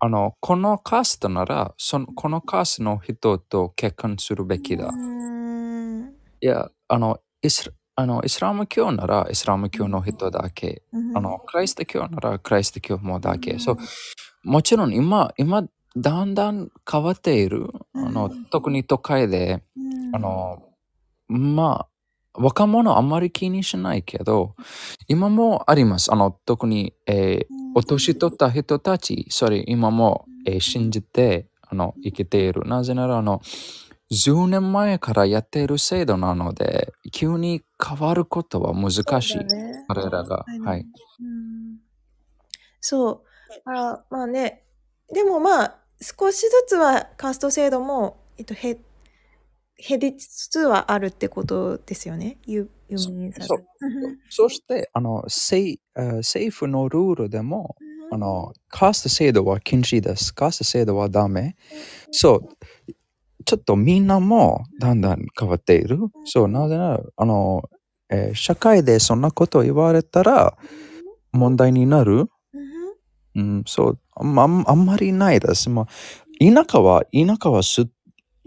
[0.00, 4.88] あの、このカーストなら、その、このカーストの人と結婚するべきだ。
[4.88, 10.82] うんいや、あの、イスラあのイスラム教なら、イスラム教の人だけ。
[10.92, 13.52] うんあの、クライスト教なら、クライスト教もだけ。
[13.52, 13.78] うんそう、
[14.42, 17.70] もちろん今、今、だんだん変わっている。
[17.94, 20.62] あのうん、特に都会で、うんあの、
[21.28, 21.97] まあ、
[22.38, 24.54] 若者あんまり気にしないけど、
[25.08, 26.12] 今もあります。
[26.12, 32.62] あの、特に、えーお年取った人たち、それ今も、えー信じて、あの、生きている。
[32.64, 33.40] なぜなら、あの、
[34.10, 39.38] 10年前からやっている制度なので、急に変わることは難しい。
[39.44, 40.46] ね彼らが。
[40.64, 40.86] はい。
[41.20, 41.76] うん
[42.80, 43.70] そう。
[43.70, 44.64] あまあね、
[45.12, 48.78] でもまあ、少しずつはカースト制度も、えっと、へ
[49.78, 53.44] 減りつつはあるってことですよね？You, you そ mean that?
[53.44, 55.80] そううんそして、あの、政
[56.50, 57.76] 府のルールでも、
[58.10, 60.34] あの、カースト制度は禁止です。
[60.34, 61.56] カースト制度はダメ。
[62.10, 62.48] そう。
[63.44, 65.98] ちょっとみんなもだんだん変わっている。
[66.24, 67.62] そう、なぜなら、あの、
[68.10, 70.56] えー社会でそんなことを言われたら
[71.32, 72.28] 問題になる。
[73.36, 73.98] うんうん、そう。
[74.16, 75.70] あんまあんあんまりないです。
[75.70, 75.86] まあ、
[76.40, 77.82] 田舎は、田舎はす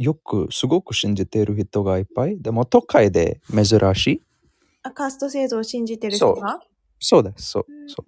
[0.01, 2.41] よく、すごく信じている人がいっぱい。
[2.41, 4.21] でも都会で珍しい。
[4.83, 6.59] あカースト制度を信じてる人が？
[6.99, 7.23] そう。
[7.23, 7.49] です。
[7.49, 7.65] そう。
[7.87, 8.05] そう。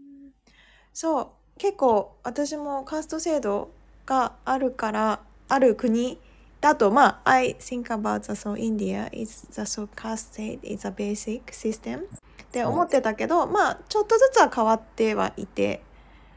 [0.91, 1.27] そう。
[1.59, 3.69] 結構私もカースト制度
[4.07, 6.19] があるからある国
[6.61, 11.99] だとまあ I think about the so India is the so caste state is a basic system
[11.99, 12.05] っ
[12.51, 15.83] て思ってたけど、まあちょっとずつは変わってはいて。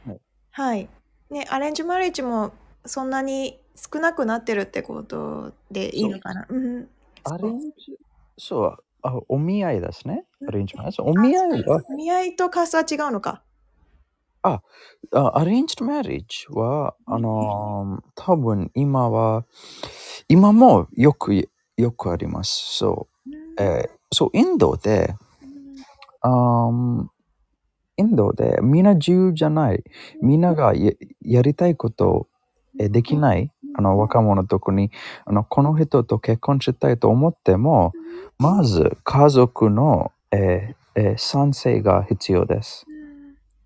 [0.05, 0.19] はい。
[0.51, 0.89] はい。
[1.31, 2.53] ねアレンジマリッジも
[2.85, 6.47] そんなに少なくなってるってことでいいのかな？
[6.49, 6.89] うん
[7.23, 7.97] アレンジ、
[8.37, 10.25] そう、あお見合いですね。
[10.41, 11.03] うんアレンジメント。
[11.03, 13.43] お見合いは、お見合いとカーストは違うのか？
[14.43, 14.61] あ
[15.11, 19.45] アレンジマリッジは、あのー多分今は、
[20.29, 22.77] 今もよく、よくあります。
[22.77, 23.61] そう。
[23.61, 25.15] えーそう、インドで、
[26.21, 27.07] あー
[27.97, 29.83] インドでみんな自由じゃない。
[30.21, 32.29] みんながややりたいこと
[32.79, 33.51] えできない。
[33.77, 34.91] あの、若者特に、
[35.25, 37.93] あの、この人と結婚したいと思っても、
[38.39, 42.85] まず家族の、えーえー賛成が必要です。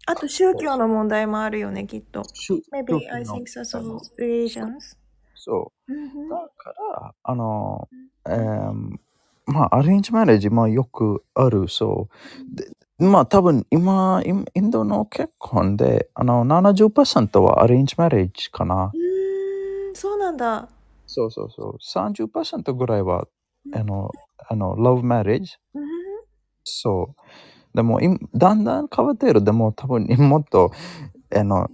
[0.05, 4.97] あと宗教の問題もあるよねきっと宗 Maybe I think so, so religions.
[5.35, 5.93] そう。
[5.93, 7.87] うんだから、あの、
[8.27, 8.97] えー
[9.45, 12.09] まあ、アレンジマレージもよくある、そ
[12.51, 12.55] う。
[12.55, 12.67] で
[12.99, 18.91] まあ、多分今、インインドの結婚で、あの、70%はアレンジマレージかな。
[20.31, 20.69] ん、だ。
[21.05, 21.77] そうそうそう。
[21.81, 23.27] 30%ぐらいは、
[23.73, 24.11] あの、
[24.47, 25.57] あの、love marriage？
[25.73, 25.83] うん
[26.63, 27.75] そう。
[27.75, 29.43] でも、いだんだん変わっている。
[29.43, 30.71] でも、多分、もっと、
[31.35, 31.69] あの、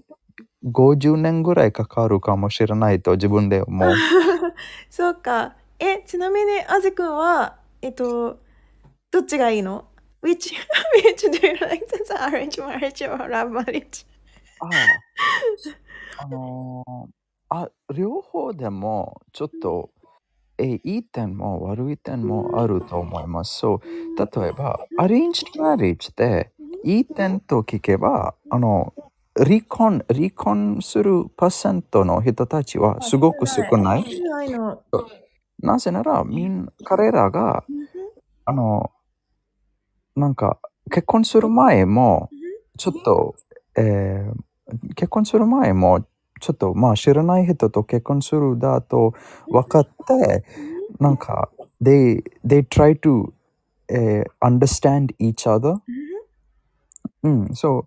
[0.64, 3.94] 50年ぐらいかかるかもしれないと自分で思う。
[4.90, 5.56] そうか。
[5.80, 8.40] え、ちなみに、あじくんは、えっと、
[9.12, 9.86] どっちがいいの
[10.22, 10.54] ?Which,
[11.04, 11.86] which do you like?
[11.88, 14.06] That's arranged marriage or love marriage?
[14.60, 17.18] ああ、あのー
[17.50, 19.90] あ、両方でもちょっと、
[20.58, 23.60] え、いい点も悪い点もあると思います。
[23.60, 23.82] そう、
[24.42, 26.52] 例えば、アレンジマリッジで
[26.84, 28.94] いい点と聞けば、あの、
[29.38, 34.06] 離婚、離婚するパーセントの人たちはすごく少ない。
[35.60, 37.64] なぜなら、みん彼らが、
[38.46, 38.92] あの、
[40.16, 42.30] なんか、結婚する前も、
[42.78, 43.36] ちょっと、
[43.78, 44.34] えー
[44.96, 46.06] 結婚する前も、
[46.40, 49.14] ちょっと、まあ、知らない人と結婚するだと
[49.50, 50.44] 分かって、
[51.00, 51.50] なんか、
[51.82, 53.32] they, they try to、
[53.90, 55.78] えー understand each other.
[57.24, 57.86] うん、そ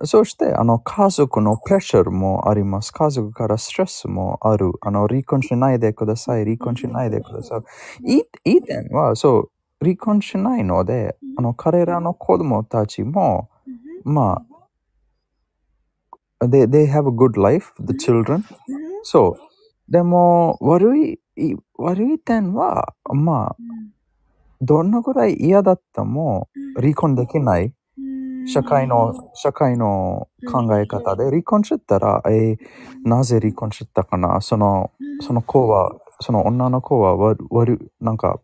[0.00, 0.06] う。
[0.06, 2.90] そして、あの、家族のプレッシャーもあります。
[2.92, 4.72] 家族からストレスもある。
[4.80, 6.44] あの、離婚しないでください。
[6.44, 7.62] 離婚しないでくださ
[8.04, 8.18] い
[8.50, 9.50] いい点は、そう、
[9.84, 13.50] 離婚しないので、あの、彼らの子供たちも、
[14.04, 14.49] まあ、
[16.42, 18.44] they, they have a good life, the children.
[19.02, 19.92] そう。
[19.92, 23.56] でも、悪い、い悪い点は、まあ、
[24.60, 27.72] どんなぐらい嫌だったも、離婚できない。
[28.46, 32.58] 社会の、社会の考え方で離婚したら、えー
[33.04, 38.40] なぜ離婚したかなその、その子は、その女の子は悪、悪、なんか、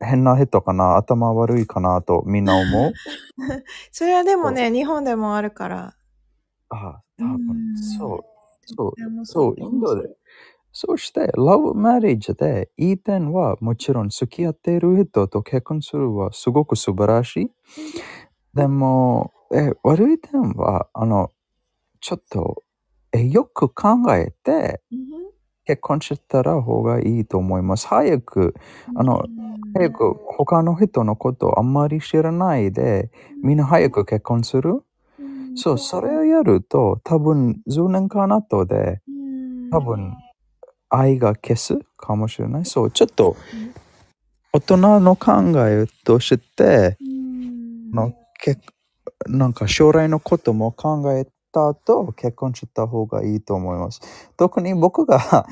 [0.00, 2.92] 変な人かな頭悪いかなとみんな思う
[3.90, 5.97] それはでもね、日本でもあるから。
[6.70, 8.20] あ多分うん、そう、
[8.66, 8.94] そう
[9.24, 10.08] そう、インドで。
[10.72, 17.50] そして、ラブマリッジで、いい点はもちろん付き合っている人と結婚するはすごく素晴らしい。
[18.54, 21.30] でも、え悪い点は、あの、
[22.00, 22.62] ちょっと、
[23.12, 24.82] えよく考えて
[25.66, 27.88] 結婚したら方がいいと思います。
[27.88, 28.54] 早く、
[28.94, 29.26] あの、
[29.74, 33.10] 早く他の人のことあんまり知らないで、
[33.42, 34.82] みんな早く結婚する。
[35.58, 39.00] そう、それをやると、多分10年間後で、
[39.70, 40.16] 多分
[40.88, 42.64] 愛が消すかもしれない。
[42.64, 43.36] そう、ちょっと
[44.52, 46.96] 大人の考えとして、
[47.92, 48.56] のけ
[49.26, 51.26] なんか将来のことも考え
[51.58, 54.00] た後結婚した方がいいと思います。
[54.36, 55.46] 特に僕が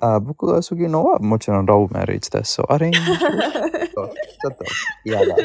[0.00, 2.62] あ僕が好きのはもちろんラブマリッジです。
[2.68, 4.64] アレンジちょっと
[5.04, 5.36] 嫌だ。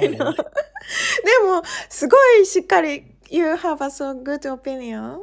[0.00, 0.08] で
[1.44, 5.18] も、すごいしっかり、You have a so good opinion.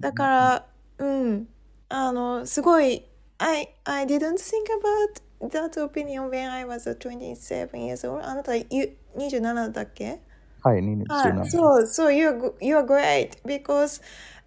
[0.00, 0.66] だから、
[0.98, 1.48] うん。
[1.88, 3.04] あの、すごい、
[3.38, 4.66] I, I didn't think
[5.40, 8.24] about that opinion when I was 27 years old.
[8.24, 10.20] あなた、27だっけ？
[10.62, 14.00] はい、27はい、そう、そう、you're, you're great because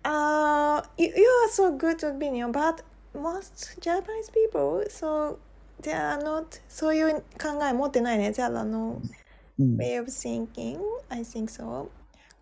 [0.03, 2.83] uh, you, you are so good opinion, but
[3.13, 5.37] most Japanese people, so
[5.81, 8.29] they are not, そういう考え持ってないね。
[8.29, 9.01] They are no
[9.59, 11.89] うん way of thinking, I think so.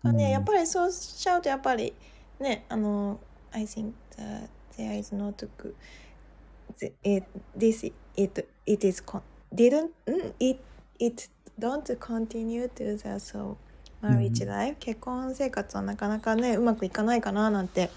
[0.02, 1.92] うんね、やっぱりそうしちゃうと、やっぱり
[2.38, 3.20] ね、あの、
[3.52, 5.74] I think that there is not good.
[6.78, 7.24] The, it,
[7.56, 9.02] this, it, it is,
[9.52, 10.60] didn't, ん it,
[10.98, 11.28] it
[11.60, 13.56] don't continue to the so
[14.02, 17.90] marriage life、結婚生活はなかなかね、うまくいかないかななんて、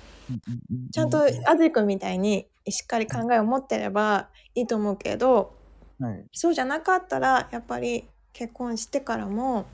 [0.91, 5.53] ちゃんとアジ君みたいにしっかり考えを持ってればいいと思うけど、
[5.99, 6.26] はい。
[6.32, 9.66] そうじゃなかったらやっぱり結婚してからも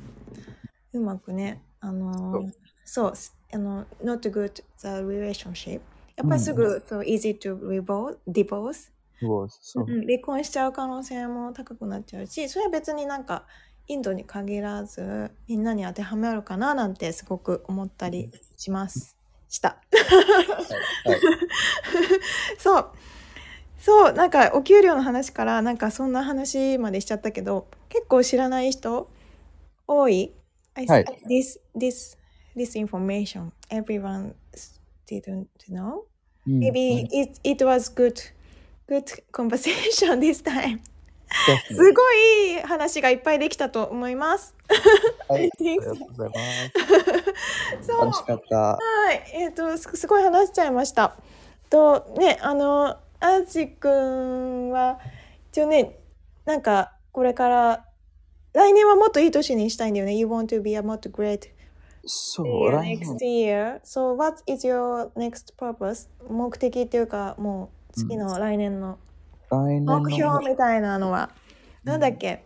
[0.94, 2.54] うまくねあのー
[2.86, 3.16] そう。
[3.16, 5.82] すあの not good the relationship
[6.16, 9.86] やっぱりすぐ、そう easy to divorce, divorce そうそう。
[9.88, 13.46] うん離婚しちゃう可能性も高くなっちゃうしそれは別になんか
[13.90, 19.18] インドに限らずみんなに当てはめるかななんてすごく思ったりします
[19.50, 19.70] した。
[19.70, 21.20] はい
[22.58, 22.92] そう
[23.80, 29.10] そうなんかお給料の話からなんかそんな話までしちゃったけど結構知らない人
[29.88, 30.34] 多い、
[30.76, 32.18] I はい this this
[32.56, 34.34] this information everyone
[35.08, 36.04] didn't know
[36.46, 38.14] うん maybe it, it was good
[38.88, 40.82] good conversation this time うん
[41.68, 44.56] すごいいい話がいっぱいできたと思います
[45.28, 46.36] はい、 ありがとうございま
[47.82, 47.88] す。
[47.88, 48.56] そう楽しかった。
[48.56, 48.78] は
[49.12, 51.16] い、えっ、とすすごい話しちゃいました。
[51.70, 55.00] とねあのアジ君は
[55.52, 56.00] 一応ね
[56.46, 57.86] なんかこれから
[58.54, 60.16] 来年はもっといい年にしたいんだよね。
[60.16, 61.50] You want to be a more great
[62.06, 63.82] そう、next 年 year.
[63.84, 66.10] So what is your next purpose?
[66.28, 68.98] 目的っていうかもう次の来年の
[69.52, 71.30] 来年の目標みたいなのは、
[71.84, 72.44] なんだっけ？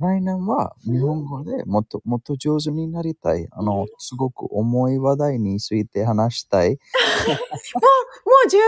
[0.00, 3.46] 来年は日本語でもっともっと上手になりたい。
[3.52, 6.70] あの、すごく重い話題について話したい。
[6.74, 6.76] も
[8.44, 8.64] う十分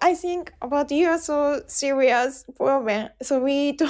[0.00, 3.08] I think about your so serious problem.
[3.22, 3.88] So we talking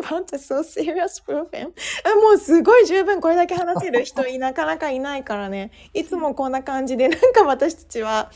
[0.00, 1.72] about a so serious problem.
[2.04, 5.72] あもうすごい十分これだけ話せる人いなかなかいないからね。
[5.94, 8.30] いつもこんな感じでなんか私たちは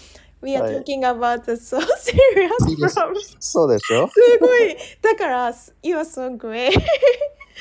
[0.45, 2.51] We are はい talking about a so serious
[2.93, 3.15] problem.
[3.41, 4.77] そうでしょすごい。
[5.01, 6.73] だから You are so great.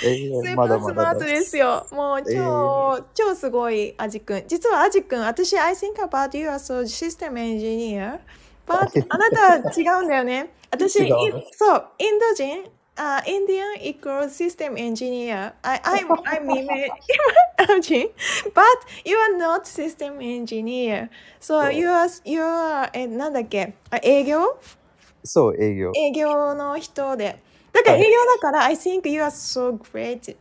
[0.04, 1.88] えースーパースマートですよ。
[1.92, 4.44] もう超、えー超すごいアジ君。
[4.48, 8.20] 実はアジ君、私、I think about you as a system engineer.
[8.68, 10.54] But あなたは違うんだよね。
[10.72, 12.64] 私、そう、インド人、
[12.96, 15.54] あ、Indian equals system engineer.
[15.64, 18.10] I, I'm, I'm Indian,
[18.54, 18.64] but
[19.04, 21.10] you are not system engineer.
[21.40, 24.60] そ So う you are, you are, え、なんだっけあ営業
[25.24, 25.92] そう、営業。
[25.96, 27.40] 営業の人で。
[27.72, 30.36] だから営業だから、I think you are so great,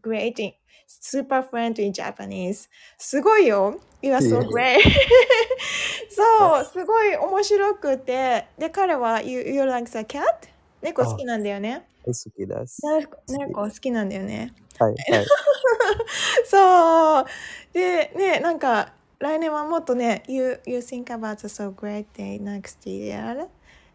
[0.00, 0.54] great, in-
[0.88, 2.68] super friendly in Japanese.
[2.96, 3.78] すごいよ。
[4.00, 4.80] You are so great.
[6.10, 8.46] そう、すごい面白くて。
[8.56, 10.24] で、彼は、you, you like the cat?
[10.82, 11.86] 猫好きなんだよね。
[12.04, 12.82] 大好きです。
[12.86, 13.06] ね
[13.38, 14.54] 猫好きなんだよね。
[14.78, 15.26] はい、はい。
[16.46, 17.24] そう。
[17.72, 23.48] で、ね、なんか、来年はもっとね、you, you think about the so great day next year.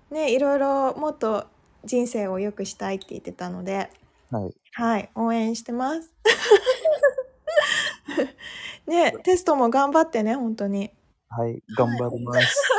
[0.09, 1.45] ね、いろいろもっと
[1.85, 3.89] 人生を良くしたいって言ってたので、
[4.31, 4.55] はい。
[4.73, 6.11] はい、応援してます。
[8.87, 10.91] ね、テストも頑張ってね、本当に。
[11.29, 12.71] はい、頑張ります。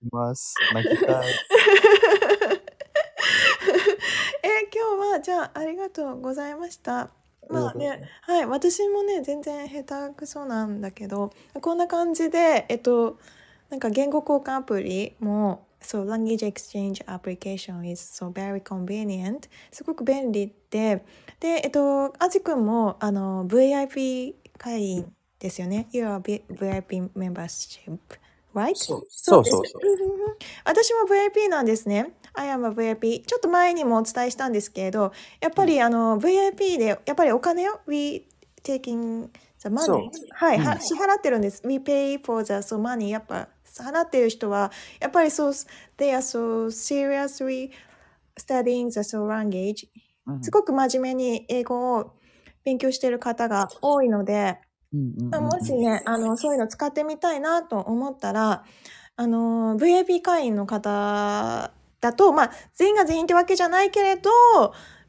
[0.10, 0.54] ます。
[0.72, 1.26] 泣きたい。
[4.42, 7.10] え、今日はじゃあありがとうございました。
[7.48, 13.18] まあね、はい、私もね、全然下手くそなんだけど、こんな感じで、えっと、
[13.70, 19.48] なんか言語交換アプリも、そう、Language Exchange Application is so very convenient.
[19.70, 21.04] すごく便利で、
[21.40, 25.88] で、えっと、あじくんも、あの、VIP 会員ですよね。
[25.92, 27.98] You are V- VIP membership,
[28.54, 28.74] right?
[28.74, 29.80] そうそうそうですう
[30.64, 32.12] 私も VIP なんですね。
[32.34, 33.24] I am a VIP。
[33.24, 38.26] ちょっと前にもお伝えしたんですけれど、やっぱりあの VIP で、やっぱりお金を We
[38.62, 40.10] taking the money？
[40.32, 41.62] はい、はうん支払ってるんです。
[41.66, 43.08] We pay for the so money。
[43.08, 43.48] やっぱ
[43.82, 44.70] 払ってる人は、
[45.00, 47.70] やっぱりそう、they are so seriously
[48.38, 49.88] studying the so language。
[50.26, 52.12] うんすごく真面目に英語を
[52.62, 54.58] 勉強してる方が多いので、
[54.92, 58.64] もしね、あの、そういうの使ってみたいなと思ったら、
[59.16, 64.30] あの、VIP 会員の方だと、まあ、全員が全員ってわけじゃないけれど、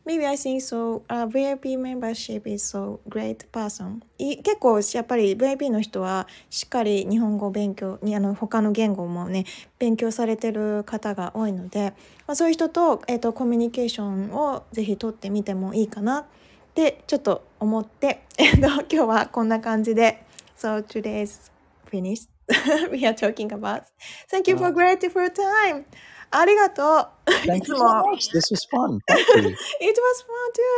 [0.05, 4.01] maybe I think so, uh, VIP membership is so great person.
[4.17, 9.45] い結構、やっぱり VIP の人は、しっかり日本語を勉強に、あの、他の言語もね、
[9.77, 11.93] 勉強されてる方が多いので、
[12.25, 16.25] まあ、そういう人と、えっ、と、コミュニケーションをぜひ取ってみてもいいかなっ
[16.73, 20.23] てちょっと思って、 えっと、今日はこんな感じで。
[20.57, 21.51] So today's
[21.89, 22.29] finished.
[22.91, 23.83] We are talking about.
[24.29, 25.85] Thank you for grateful time.
[26.31, 27.07] ありがと
[27.51, 27.55] う。
[27.55, 28.13] いつも。
[28.13, 28.99] It was fun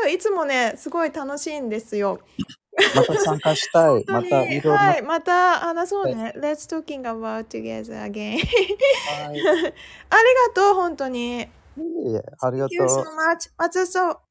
[0.05, 0.09] too.
[0.09, 2.19] いつもね、すごい楽しいんですよ。
[2.95, 4.05] また参加したい。
[4.07, 4.81] またいろんな。
[4.81, 6.33] はい、また話そうね。
[6.37, 8.37] Let's talking about together again.
[8.37, 8.41] はい。
[9.29, 9.73] ありが
[10.53, 11.41] とう、本当に。
[11.41, 13.03] いえいえありが Thank you と so う。
[13.03, 13.49] much.
[13.57, 14.21] 松尾